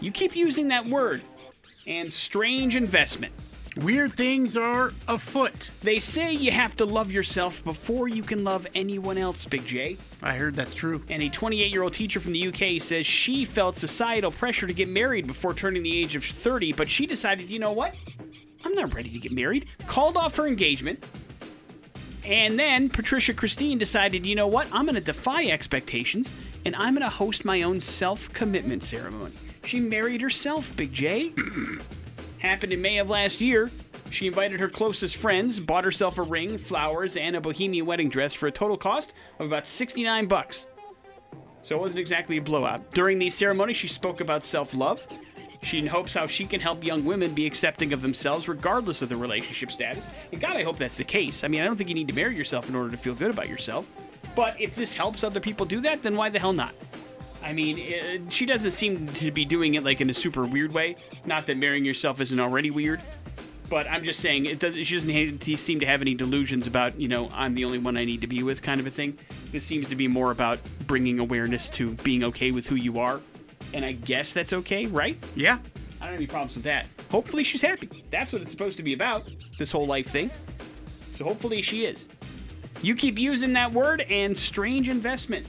[0.00, 1.22] You keep using that word.
[1.86, 3.32] And strange investment.
[3.76, 5.72] Weird things are afoot.
[5.82, 9.96] They say you have to love yourself before you can love anyone else, Big J.
[10.22, 11.02] I heard that's true.
[11.10, 14.72] And a 28 year old teacher from the UK says she felt societal pressure to
[14.72, 17.94] get married before turning the age of 30, but she decided, you know what?
[18.64, 19.66] I'm not ready to get married.
[19.88, 21.04] Called off her engagement.
[22.24, 24.68] And then Patricia Christine decided, you know what?
[24.72, 26.32] I'm going to defy expectations
[26.64, 29.32] and I'm going to host my own self commitment ceremony.
[29.64, 31.32] She married herself, Big J.
[32.38, 33.70] Happened in May of last year.
[34.10, 38.34] She invited her closest friends, bought herself a ring, flowers, and a bohemian wedding dress
[38.34, 40.68] for a total cost of about 69 bucks.
[41.62, 42.90] So it wasn't exactly a blowout.
[42.90, 45.04] During the ceremony, she spoke about self-love.
[45.62, 49.16] She hopes how she can help young women be accepting of themselves regardless of their
[49.16, 50.10] relationship status.
[50.30, 51.42] And God, I hope that's the case.
[51.42, 53.30] I mean, I don't think you need to marry yourself in order to feel good
[53.30, 53.88] about yourself.
[54.36, 56.74] But if this helps other people do that, then why the hell not?
[57.44, 60.72] I mean, uh, she doesn't seem to be doing it like in a super weird
[60.72, 60.96] way.
[61.26, 63.02] Not that marrying yourself isn't already weird,
[63.68, 64.82] but I'm just saying it doesn't.
[64.84, 68.06] She doesn't seem to have any delusions about you know I'm the only one I
[68.06, 69.18] need to be with kind of a thing.
[69.52, 73.20] This seems to be more about bringing awareness to being okay with who you are,
[73.74, 75.16] and I guess that's okay, right?
[75.36, 75.58] Yeah.
[76.00, 76.86] I don't have any problems with that.
[77.10, 78.04] Hopefully she's happy.
[78.10, 79.24] That's what it's supposed to be about.
[79.58, 80.30] This whole life thing.
[81.12, 82.08] So hopefully she is.
[82.82, 85.48] You keep using that word and strange investment.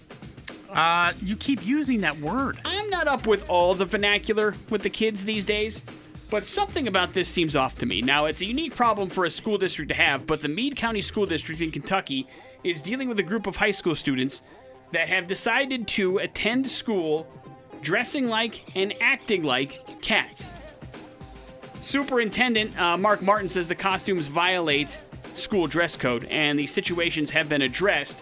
[0.70, 2.60] Uh, you keep using that word.
[2.66, 5.86] I'm not up with all the vernacular with the kids these days,
[6.30, 8.02] but something about this seems off to me.
[8.02, 11.02] Now, it's a unique problem for a school district to have, but the Meade County
[11.02, 12.28] School District in Kentucky
[12.64, 14.42] is dealing with a group of high school students
[14.92, 17.28] that have decided to attend school
[17.82, 20.52] dressing like and acting like cats.
[21.82, 24.98] Superintendent uh, Mark Martin says the costumes violate
[25.36, 28.20] school dress code and the situations have been addressed.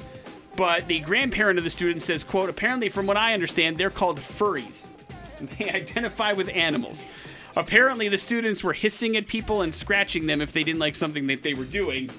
[0.56, 4.20] But the grandparent of the student says, quote, apparently from what I understand, they're called
[4.20, 4.88] furries.
[5.58, 7.06] They identify with animals.
[7.56, 11.28] Apparently the students were hissing at people and scratching them if they didn't like something
[11.28, 12.10] that they were doing.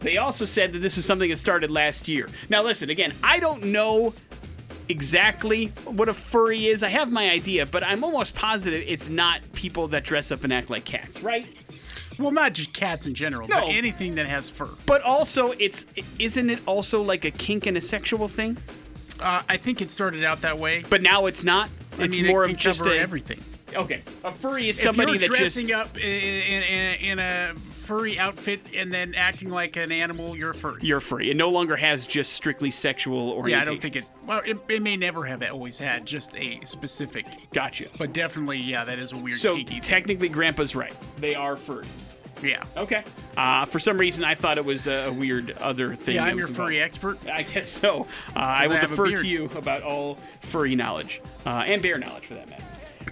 [0.00, 2.28] They also said that this is something that started last year.
[2.48, 4.12] Now listen, again, I don't know
[4.88, 6.82] exactly what a furry is.
[6.82, 10.52] I have my idea, but I'm almost positive it's not people that dress up and
[10.52, 11.46] act like cats, right?
[12.18, 13.60] Well, not just cats in general, No.
[13.62, 14.68] but anything that has fur.
[14.86, 15.86] But also, it's
[16.18, 18.56] isn't it also like a kink and a sexual thing?
[19.20, 20.84] Uh, I think it started out that way.
[20.88, 21.70] But now it's not.
[21.98, 23.38] It's I mean, more it of just a everything.
[23.74, 24.02] okay.
[24.24, 28.18] A furry is If somebody you're that just dressing up in, in, in, a furry
[28.18, 30.80] outfit and then acting like an animal, you're furry.
[30.82, 31.30] you're free.
[31.30, 33.50] It no longer has just strictly sexual orientation.
[33.50, 34.04] yeah, I don't think it.
[34.26, 37.86] Well, it, it may never have always had just a specific, Gotcha.
[37.96, 39.82] but definitely, yeah, that is a weird So kinky thing.
[39.82, 40.94] technically, Grandpa's right.
[41.18, 41.86] They are furries.
[42.42, 42.64] Yeah.
[42.76, 43.02] Okay.
[43.36, 46.16] Uh, for some reason, I thought it was a, weird other thing.
[46.16, 47.18] Yeah, I'm your furry involved.
[47.22, 47.30] expert.
[47.30, 48.06] I guess so.
[48.34, 52.26] Uh, I will I defer to you about all furry knowledge uh, and bear knowledge,
[52.26, 52.62] for that matter.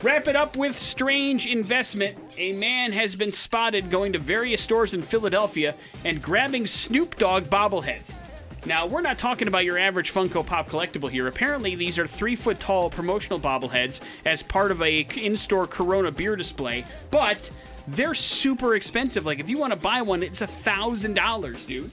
[0.02, 2.18] Wrap it up with strange investment.
[2.36, 7.44] A man has been spotted going to various stores in Philadelphia and grabbing Snoop Dogg
[7.44, 8.14] bobbleheads.
[8.66, 11.28] Now, we're not talking about your average Funko Pop collectible here.
[11.28, 16.10] Apparently, these are three foot tall promotional bobbleheads as part of a in store Corona
[16.10, 17.50] beer display, but
[17.88, 19.26] they're super expensive.
[19.26, 21.90] Like, if you want to buy one, it's a $1,000, dude.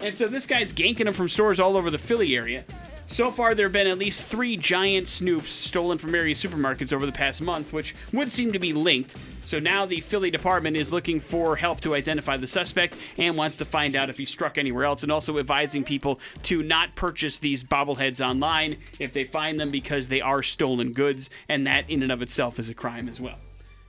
[0.00, 2.64] And so this guy's ganking them from stores all over the Philly area.
[3.06, 7.04] So far, there have been at least three giant snoops stolen from various supermarkets over
[7.04, 9.16] the past month, which would seem to be linked.
[9.42, 13.58] So now the Philly department is looking for help to identify the suspect and wants
[13.58, 17.38] to find out if he struck anywhere else, and also advising people to not purchase
[17.38, 22.02] these bobbleheads online if they find them because they are stolen goods, and that in
[22.02, 23.38] and of itself is a crime as well.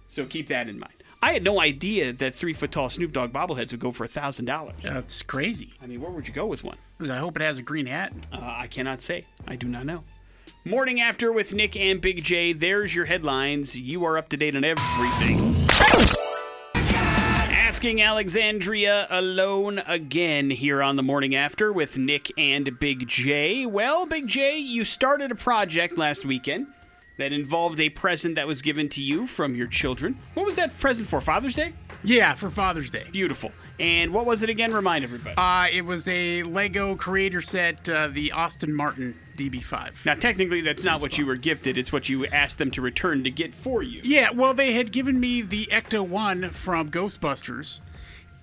[0.07, 1.02] So keep that in mind.
[1.23, 4.09] I had no idea that three foot tall Snoop Dogg bobbleheads would go for a
[4.09, 4.75] thousand dollars.
[4.83, 5.71] That's crazy.
[5.81, 6.75] I mean, where would you go with one?
[6.99, 8.11] I hope it has a green hat.
[8.33, 9.23] Uh, I cannot say.
[9.47, 10.03] I do not know.
[10.65, 12.51] Morning after with Nick and Big J.
[12.51, 13.73] There's your headlines.
[13.73, 15.55] You are up to date on everything.
[16.75, 23.65] Asking Alexandria alone again here on the morning after with Nick and Big J.
[23.65, 26.67] Well, Big J, you started a project last weekend
[27.17, 30.17] that involved a present that was given to you from your children.
[30.33, 31.21] What was that present for?
[31.21, 31.73] Father's Day?
[32.03, 33.05] Yeah, for Father's Day.
[33.11, 33.51] Beautiful.
[33.79, 34.73] And what was it again?
[34.73, 35.35] Remind everybody.
[35.37, 40.05] Uh, it was a Lego creator set, uh, the Aston Martin DB5.
[40.05, 41.77] now, technically, that's not what you were gifted.
[41.77, 44.01] It's what you asked them to return to get for you.
[44.03, 47.79] Yeah, well, they had given me the Ecto 1 from Ghostbusters.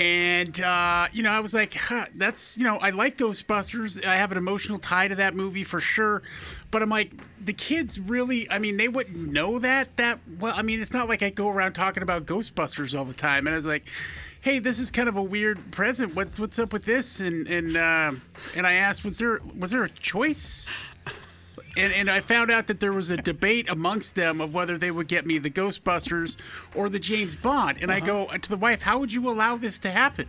[0.01, 4.03] And, uh, you know, I was like, huh, that's, you know, I like Ghostbusters.
[4.03, 6.23] I have an emotional tie to that movie for sure.
[6.71, 10.63] But I'm like, the kids really, I mean, they wouldn't know that, that, well, I
[10.63, 13.47] mean, it's not like I go around talking about Ghostbusters all the time.
[13.47, 13.85] And I was like,
[14.41, 16.17] hey, this is kind of a weird present.
[16.17, 17.21] What, what's up with this?
[17.21, 18.13] And, and, uh,
[18.57, 20.71] and I asked, was there, was there a choice?
[21.81, 24.91] And, and I found out that there was a debate amongst them of whether they
[24.91, 26.37] would get me the Ghostbusters
[26.77, 27.79] or the James Bond.
[27.81, 30.27] And I go to the wife, "How would you allow this to happen?"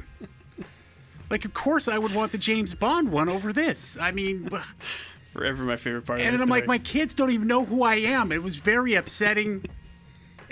[1.30, 3.98] Like, of course, I would want the James Bond one over this.
[4.00, 4.50] I mean,
[5.32, 7.96] Forever my favorite part of and I'm like, my kids don't even know who I
[7.96, 8.34] am.
[8.34, 9.64] It was very upsetting.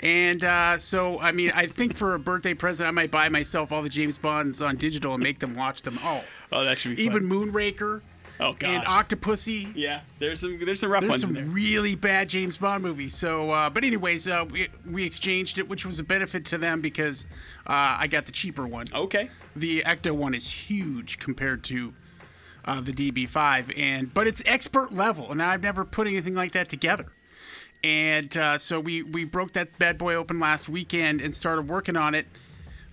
[0.02, 3.72] And uh, so, I mean, I think for a birthday present, I might buy myself
[3.72, 6.24] all the James Bonds on digital and make them watch them all.
[6.50, 7.52] Oh, that should be Even fun.
[7.52, 8.00] Moonraker
[8.40, 8.70] Oh, God.
[8.70, 9.70] and Octopussy.
[9.74, 11.44] yeah, there's some there's some rough There's ones some there.
[11.44, 13.14] really bad James Bond movies.
[13.14, 16.80] So, uh, but anyways, uh, we, we exchanged it, which was a benefit to them
[16.80, 17.26] because
[17.66, 18.86] uh, I got the cheaper one.
[18.94, 19.28] Okay.
[19.54, 21.92] The Ecto one is huge compared to
[22.64, 26.68] uh, the DB5, and but it's expert level, and I've never put anything like that
[26.68, 27.06] together.
[27.82, 31.96] And uh, so we we broke that bad boy open last weekend and started working
[31.96, 32.26] on it.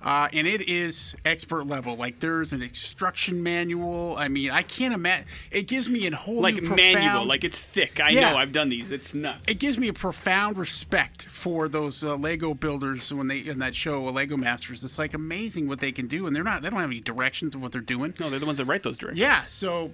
[0.08, 1.98] Uh, and it is expert level.
[1.98, 4.16] Like there's an instruction manual.
[4.18, 5.28] I mean, I can't imagine.
[5.52, 8.00] It gives me a whole Like new manual, like it's thick.
[8.00, 8.32] I Yeah.
[8.32, 8.38] know.
[8.38, 8.90] I've done these.
[8.90, 9.50] It's nuts.
[9.50, 13.76] it gives me a profound respect for those uh, Lego builders when they in that
[13.76, 14.82] show, uh, Lego Masters.
[14.86, 16.62] It's like amazing what they can do, and they're not.
[16.62, 18.14] They don't have any directions of what they're doing.
[18.18, 19.20] no, they're the ones that write those directions.
[19.20, 19.92] Yeah, so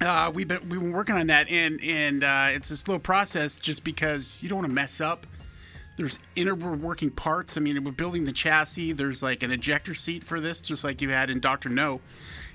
[0.00, 3.56] uh, we've been we've been working on that, and and uh, it's a slow process
[3.56, 5.28] just because you don't want to mess up.
[5.96, 7.56] There's integral working parts.
[7.56, 8.92] I mean, we're building the chassis.
[8.92, 12.00] There's like an ejector seat for this, just like you had in Doctor No.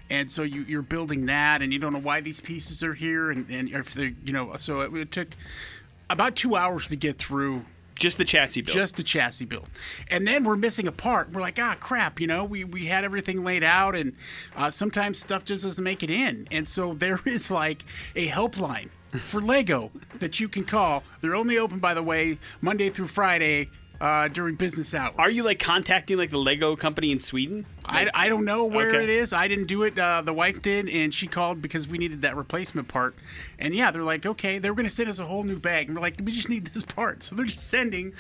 [0.10, 3.30] And so you, you're building that, and you don't know why these pieces are here,
[3.30, 5.28] and, and if they, you know, so it, it took
[6.10, 7.66] about two hours to get through
[8.00, 8.74] Just the chassis build.
[8.74, 9.70] just the chassis build.
[10.10, 11.32] And then we're missing a part.
[11.34, 14.14] We're like, ah, crap, you know, we, we had everything laid out, and
[14.56, 16.48] uh, sometimes stuff just doesn't make it in.
[16.52, 17.84] And so there is like
[18.16, 21.04] a helpline for Lego that you can call.
[21.22, 25.16] They're only open, by the way, Monday through Friday uh, during business hours.
[25.18, 27.66] Are you like contacting like the Lego company in Sweden?
[27.88, 29.04] I, I don't know where Okay.
[29.04, 29.34] it is.
[29.34, 29.98] I didn't do it.
[29.98, 33.16] Uh, the wife did, and she called because we needed that replacement part.
[33.58, 35.88] And yeah, they're like, okay, they were going to send us a whole new bag.
[35.88, 37.24] And we're like, we just need this part.
[37.24, 38.14] So they're just sending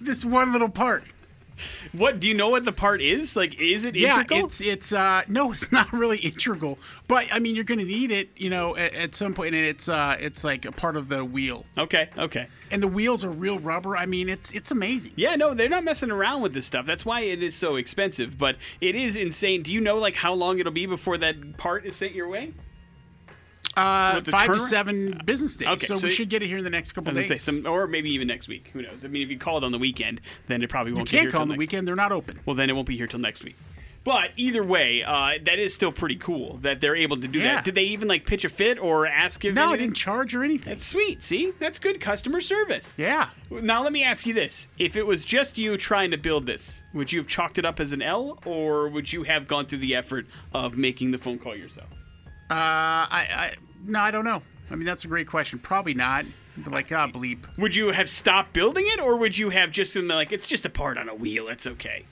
[0.00, 1.02] this one little part.
[1.92, 3.36] What do you know what the part is?
[3.36, 4.46] Like, is it Yeah, integral?
[4.46, 6.78] it's it's uh no, it's not really integral,
[7.08, 9.64] but I mean you're going to need it, you know, at, at some point, and
[9.64, 12.48] it's uh it's like a part of the wheel, okay, okay.
[12.70, 13.96] and the wheels are real rubber.
[13.96, 15.12] I mean, it's it's amazing.
[15.16, 16.86] Yeah, no, they're not messing around with this stuff.
[16.86, 18.36] That's why it is so expensive.
[18.38, 19.62] But it is insane.
[19.62, 22.52] Do you know like how long it'll be before that part is sent your way?
[23.76, 26.64] Uh, five to seven business days, Okay, so, so we should get it here in
[26.64, 27.28] the next couple days.
[27.28, 28.70] say some, or maybe even next week.
[28.72, 29.04] Who knows?
[29.04, 31.08] I mean, if you call it on the weekend, then it probably you won't.
[31.10, 32.40] get here can't call on the weekend; they're not open.
[32.46, 33.56] Well, then it won't be here till next week.
[34.02, 37.56] But either way, uh, that is still pretty cool that they're able to do Yeah.
[37.56, 37.64] that.
[37.64, 39.52] Did they even like pitch a fit or ask if?
[39.52, 40.70] No, I didn't charge or anything.
[40.72, 41.24] That's sweet.
[41.24, 42.94] See, that's good customer service.
[42.96, 46.46] yeah, Now let me ask you this: If it was just you trying to build
[46.46, 49.66] this, would you have chalked it up as an L, or would you have gone
[49.66, 51.88] through the effort of making the phone call yourself?
[52.50, 54.42] Uh, I, I no, I don't know.
[54.70, 55.58] I mean, that's a great question.
[55.58, 56.24] Probably not.
[56.58, 57.44] But like, ah, bleep.
[57.58, 60.64] Would you have stopped building it, or would you have just been like, it's just
[60.64, 62.04] a part on a wheel, it's okay?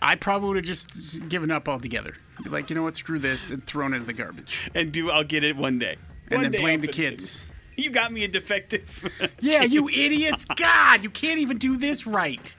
[0.00, 2.14] I probably would have just given up altogether.
[2.42, 2.96] Be like, you know what?
[2.96, 5.96] Screw this, and thrown it in the garbage, And do I'll get it one day.
[6.28, 7.10] and One then day blame the put it in.
[7.12, 7.48] kids.
[7.74, 9.32] You got me a defective.
[9.40, 10.44] Yeah, you idiots!
[10.44, 12.54] God, you can't even do this right.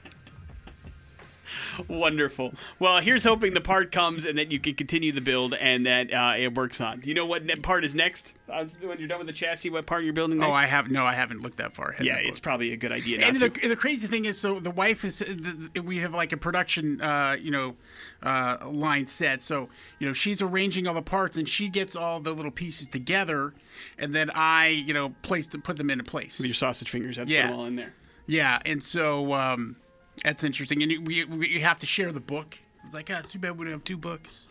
[1.88, 2.54] Wonderful.
[2.78, 6.12] Well, here's hoping the part comes and that you can continue the build and that
[6.12, 7.00] uh, it works on.
[7.00, 8.32] Do you know what ne- part is next?
[8.48, 10.48] Uh, when you're done with the chassis, what part you're building next?
[10.48, 12.06] Oh, I have no, I haven't looked that far ahead.
[12.06, 14.70] yeah, it's probably a good idea not And the, the crazy thing is, so the
[14.70, 17.76] wife is, the, we have like a production, uh, you know,
[18.22, 19.42] uh, line set.
[19.42, 19.68] So,
[19.98, 23.54] you know, she's arranging all the parts and she gets all the little pieces together.
[23.98, 26.38] And then I, you know, place to put them into place.
[26.38, 27.46] with your sausage fingers, have to put Yeah.
[27.48, 27.92] them all in there.
[28.26, 28.60] Yeah.
[28.64, 29.76] And so um,
[30.24, 30.82] that's interesting.
[30.82, 32.58] And you- we, we have to share the book.
[32.84, 34.48] It's like, ah, it's too bad we don't have two books.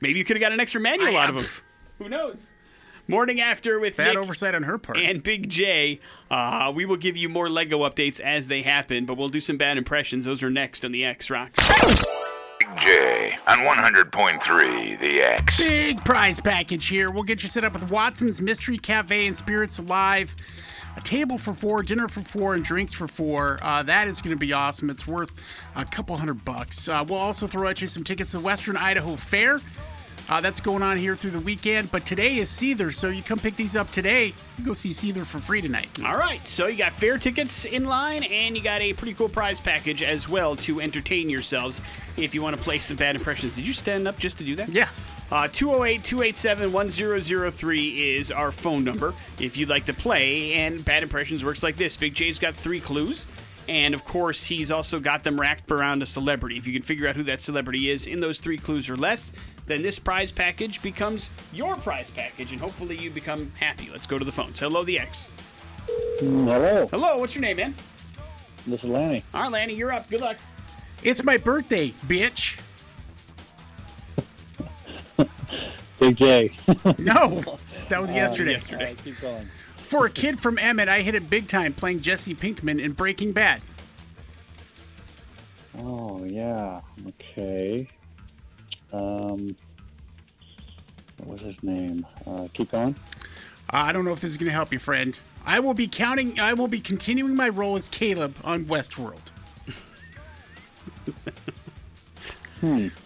[0.00, 1.44] Maybe you could have got an extra manual I- out of them.
[1.98, 2.52] Who knows?
[3.08, 4.96] Morning after with Bad Nick oversight on her part.
[4.98, 5.98] and Big J.
[6.30, 9.56] Uh, we will give you more Lego updates as they happen, but we'll do some
[9.56, 10.24] bad impressions.
[10.24, 11.58] Those are next on the X Rocks.
[12.60, 15.64] Big J on 100.3 The X.
[15.64, 17.10] Big prize package here.
[17.10, 20.34] We'll get you set up with Watson's Mystery Cafe and Spirits Alive.
[20.96, 23.58] A table for four, dinner for four, and drinks for four.
[23.62, 24.90] Uh, that is going to be awesome.
[24.90, 25.32] It's worth
[25.74, 26.88] a couple hundred bucks.
[26.88, 29.58] Uh, we'll also throw at you some tickets to Western Idaho Fair.
[30.28, 31.90] Uh, that's going on here through the weekend.
[31.90, 34.32] But today is Seether, so you come pick these up today.
[34.56, 35.88] You go see Seether for free tonight.
[36.04, 39.28] All right, so you got fair tickets in line, and you got a pretty cool
[39.28, 41.80] prize package as well to entertain yourselves
[42.16, 43.56] if you want to play some bad impressions.
[43.56, 44.68] Did you stand up just to do that?
[44.68, 44.88] Yeah.
[45.32, 50.52] Uh, 208 287 1003 is our phone number if you'd like to play.
[50.52, 53.26] And Bad Impressions works like this Big J's got three clues.
[53.66, 56.58] And of course, he's also got them racked around a celebrity.
[56.58, 59.32] If you can figure out who that celebrity is in those three clues or less,
[59.64, 63.88] then this prize package becomes your prize package, and hopefully you become happy.
[63.90, 64.60] Let's go to the phones.
[64.60, 65.30] Hello, the X.
[66.18, 67.74] Hello, Hello, what's your name, man?
[68.66, 69.24] this is Lanny.
[69.32, 70.10] All right, Lanny, you're up.
[70.10, 70.36] Good luck.
[71.02, 72.58] It's my birthday, bitch.
[76.02, 76.50] Big J.
[76.98, 77.40] No,
[77.88, 78.52] that was yesterday.
[78.52, 78.96] Yesterday.
[79.04, 79.46] keep going.
[79.76, 83.30] For a kid from Emmett, I hit it big time playing Jesse Pinkman in Breaking
[83.30, 83.62] Bad.
[85.78, 86.80] Oh yeah.
[87.06, 87.88] Okay.
[88.92, 89.54] Um,
[91.18, 92.04] what was his name?
[92.26, 92.96] Uh, keep going.
[93.72, 95.18] Uh, I don't know if this is going to help you, friend.
[95.46, 96.40] I will be counting.
[96.40, 99.30] I will be continuing my role as Caleb on Westworld.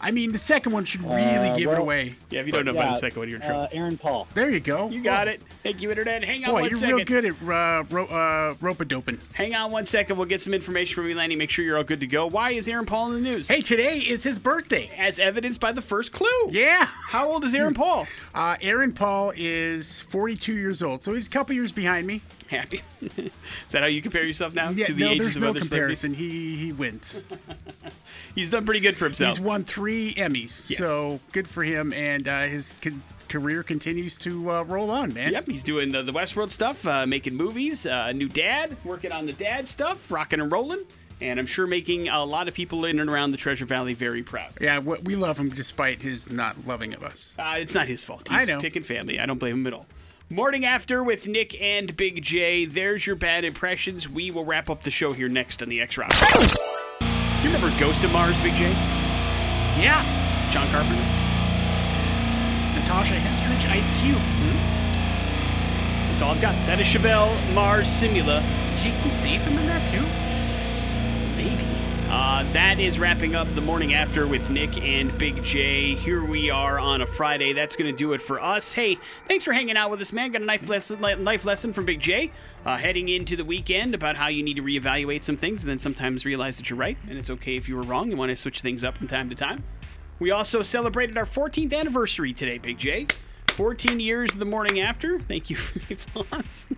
[0.01, 2.15] I mean, the second one should really Uh, give it away.
[2.31, 3.63] Yeah, if you don't know about the second one, you're in trouble.
[3.63, 4.29] Uh, Aaron Paul.
[4.35, 4.91] There you go.
[4.91, 5.41] you got it.
[5.63, 6.25] Thank you, Internet.
[6.25, 6.95] Hang on Boy, one you're second.
[6.97, 9.19] real good at uh, ro- uh, rope a doping.
[9.33, 10.17] Hang on one second.
[10.19, 11.37] We'll get some information from you, Lanny.
[11.37, 12.27] Make sure you're all good to go.
[12.27, 13.49] Why is Aaron Paul in the news?
[13.49, 14.91] Hey, today is his birthday.
[14.99, 16.27] As evidenced by the first clue.
[16.51, 16.89] Yeah.
[17.09, 18.07] How old is Aaron Paul?
[18.35, 22.21] Uh, Aaron Paul is 42 years old, so he's a couple years behind me.
[22.49, 22.81] Happy.
[23.17, 23.31] is
[23.71, 24.71] that how you compare yourself now?
[24.71, 26.03] Yeah, to the no, ages there's of no other celebrities?
[26.03, 26.15] comparison.
[26.15, 27.23] He he wins.
[28.37, 29.37] He's done pretty good for himself.
[29.37, 30.79] He's won three Emmys, Yes.
[30.79, 31.93] so good for him.
[31.93, 35.33] And uh, his con- career continues to uh, roll on, man.
[35.33, 39.27] Yep, he's doing the, the Westworld stuff, uh, making movies, uh, new dad, working on
[39.27, 40.85] the dad stuff, rocking and rolling,
[41.21, 44.23] and I'm sure making a lot of people in and around the Treasure Valley very
[44.23, 44.53] proud.
[44.61, 47.33] Yeah, we we love him despite his not loving of us.
[47.39, 48.29] Uh, it's not his fault.
[48.29, 48.61] He's I know.
[48.61, 49.19] picking family.
[49.19, 49.87] I don't blame him at all.
[50.29, 52.65] Morning after with Nick and Big J.
[52.67, 54.09] There's your bad impressions.
[54.11, 56.13] We will wrap up the show here next on the X Rock.
[57.47, 58.71] You remember Ghost of Mars, Big J?
[59.79, 60.03] Yeah,
[60.51, 60.97] John Carpenter?
[62.77, 64.57] Natasha Henstridge, Ice Cube, hmm?
[66.09, 66.55] That's all I've got.
[66.67, 68.43] That is Chevelle Mars Simula.
[68.77, 70.05] Jason Statham in that too.
[72.09, 75.97] Uh, that is wrapping up the morning after with Nick and Big J.
[75.97, 77.53] Here we are on a Friday.
[77.53, 78.73] That's going to do it for us.
[78.73, 80.31] Hey, thanks for hanging out with us, man.
[80.31, 82.31] Got a life lesson, life lesson from Big J.
[82.65, 85.79] Uh, heading into the weekend about how you need to reevaluate some things and then
[85.79, 88.09] sometimes realize that you're right and it's okay if you were wrong.
[88.09, 89.65] You want to switch things up from time to time.
[90.21, 93.09] We also celebrated our 14th anniversary today, Big J.
[93.57, 95.19] 14 years of the morning after.
[95.19, 96.69] Thank you for the applause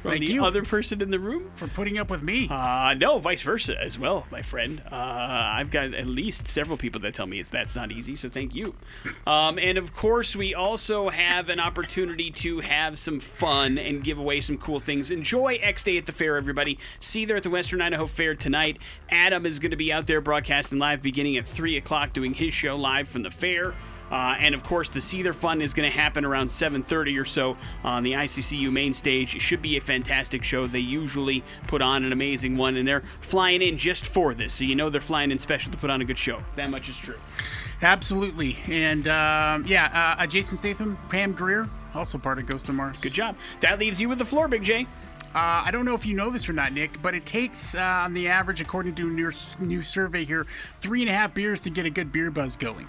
[0.00, 0.44] from Thank the you.
[0.44, 1.50] other person in the room.
[1.56, 2.46] For putting up with me.
[2.48, 4.80] Uh, no, vice versa as well, my friend.
[4.86, 8.28] Uh, I've got at least several people that tell me it's that's not easy, so
[8.28, 8.76] thank you.
[9.26, 14.18] Um, and of course, we also have an opportunity to have some fun and give
[14.18, 15.10] away some cool things.
[15.10, 16.78] Enjoy X Day at the fair, everybody.
[17.00, 18.78] See you there at the Western Idaho Fair tonight.
[19.10, 22.54] Adam is going to be out there broadcasting live beginning at 3 o'clock doing his
[22.54, 23.74] show live from the fair.
[24.10, 27.56] Uh, and of course, the Seether Fun is going to happen around 7:30 or so
[27.84, 29.34] on the ICCU main stage.
[29.34, 30.66] It should be a fantastic show.
[30.66, 34.64] They usually put on an amazing one, and they're flying in just for this, so
[34.64, 36.42] you know they're flying in special to put on a good show.
[36.56, 37.18] That much is true.
[37.82, 38.56] Absolutely.
[38.68, 43.00] And um, yeah, uh, uh, Jason Statham, Pam Grier, also part of Ghost of Mars.
[43.00, 43.36] Good job.
[43.60, 44.86] That leaves you with the floor, Big J.
[45.34, 47.82] Uh, I don't know if you know this or not, Nick, but it takes, uh,
[47.82, 49.30] on the average, according to a new,
[49.60, 50.44] new survey here,
[50.78, 52.88] three and a half beers to get a good beer buzz going.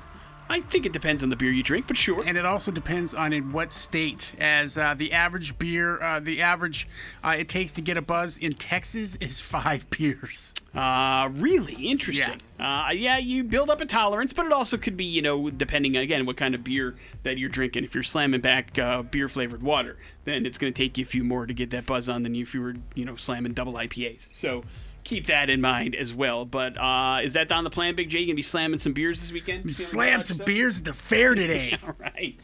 [0.52, 2.24] I think it depends on the beer you drink, but sure.
[2.26, 4.34] And it also depends on in what state.
[4.40, 6.88] As uh, the average beer, uh, the average
[7.24, 10.56] uh, it takes to get a buzz in Texas is five beers.
[10.74, 12.42] Uh, really interesting.
[12.60, 12.88] Yeah.
[12.88, 15.96] Uh, yeah, you build up a tolerance, but it also could be, you know, depending
[15.96, 17.84] again what kind of beer that you're drinking.
[17.84, 21.08] If you're slamming back uh, beer flavored water, then it's going to take you a
[21.08, 23.74] few more to get that buzz on than if you were, you know, slamming double
[23.74, 24.30] IPAs.
[24.34, 24.64] So
[25.04, 26.46] keep that in mind as well.
[26.46, 28.20] But uh, is that on the plan, Big J?
[28.20, 29.74] You gonna be slamming some beers this weekend?
[29.76, 31.78] Slam some beers at the fair today.
[31.86, 32.40] All right.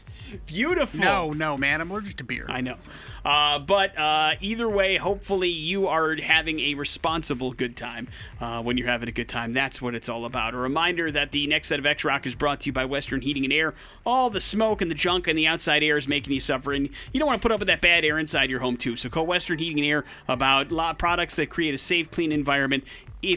[0.46, 1.00] Beautiful.
[1.00, 1.80] No, no, man.
[1.80, 2.46] I'm allergic to beer.
[2.48, 2.76] I know.
[3.24, 8.08] Uh, but uh, either way, hopefully you are having a responsible good time
[8.40, 9.52] uh, when you're having a good time.
[9.52, 10.54] That's what it's all about.
[10.54, 13.20] A reminder that the next set of X Rock is brought to you by Western
[13.20, 13.74] Heating and Air.
[14.06, 16.88] All the smoke and the junk and the outside air is making you suffer, and
[17.12, 18.94] you don't want to put up with that bad air inside your home, too.
[18.94, 22.84] So call Western Heating and Air about products that create a safe, clean environment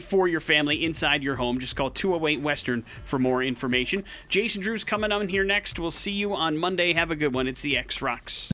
[0.02, 1.58] for your family inside your home.
[1.58, 4.04] Just call 208 Western for more information.
[4.28, 5.80] Jason Drew's coming on here next.
[5.80, 6.92] We'll see you on Monday.
[6.92, 7.48] Have a good one.
[7.48, 8.48] It's the X Rocks.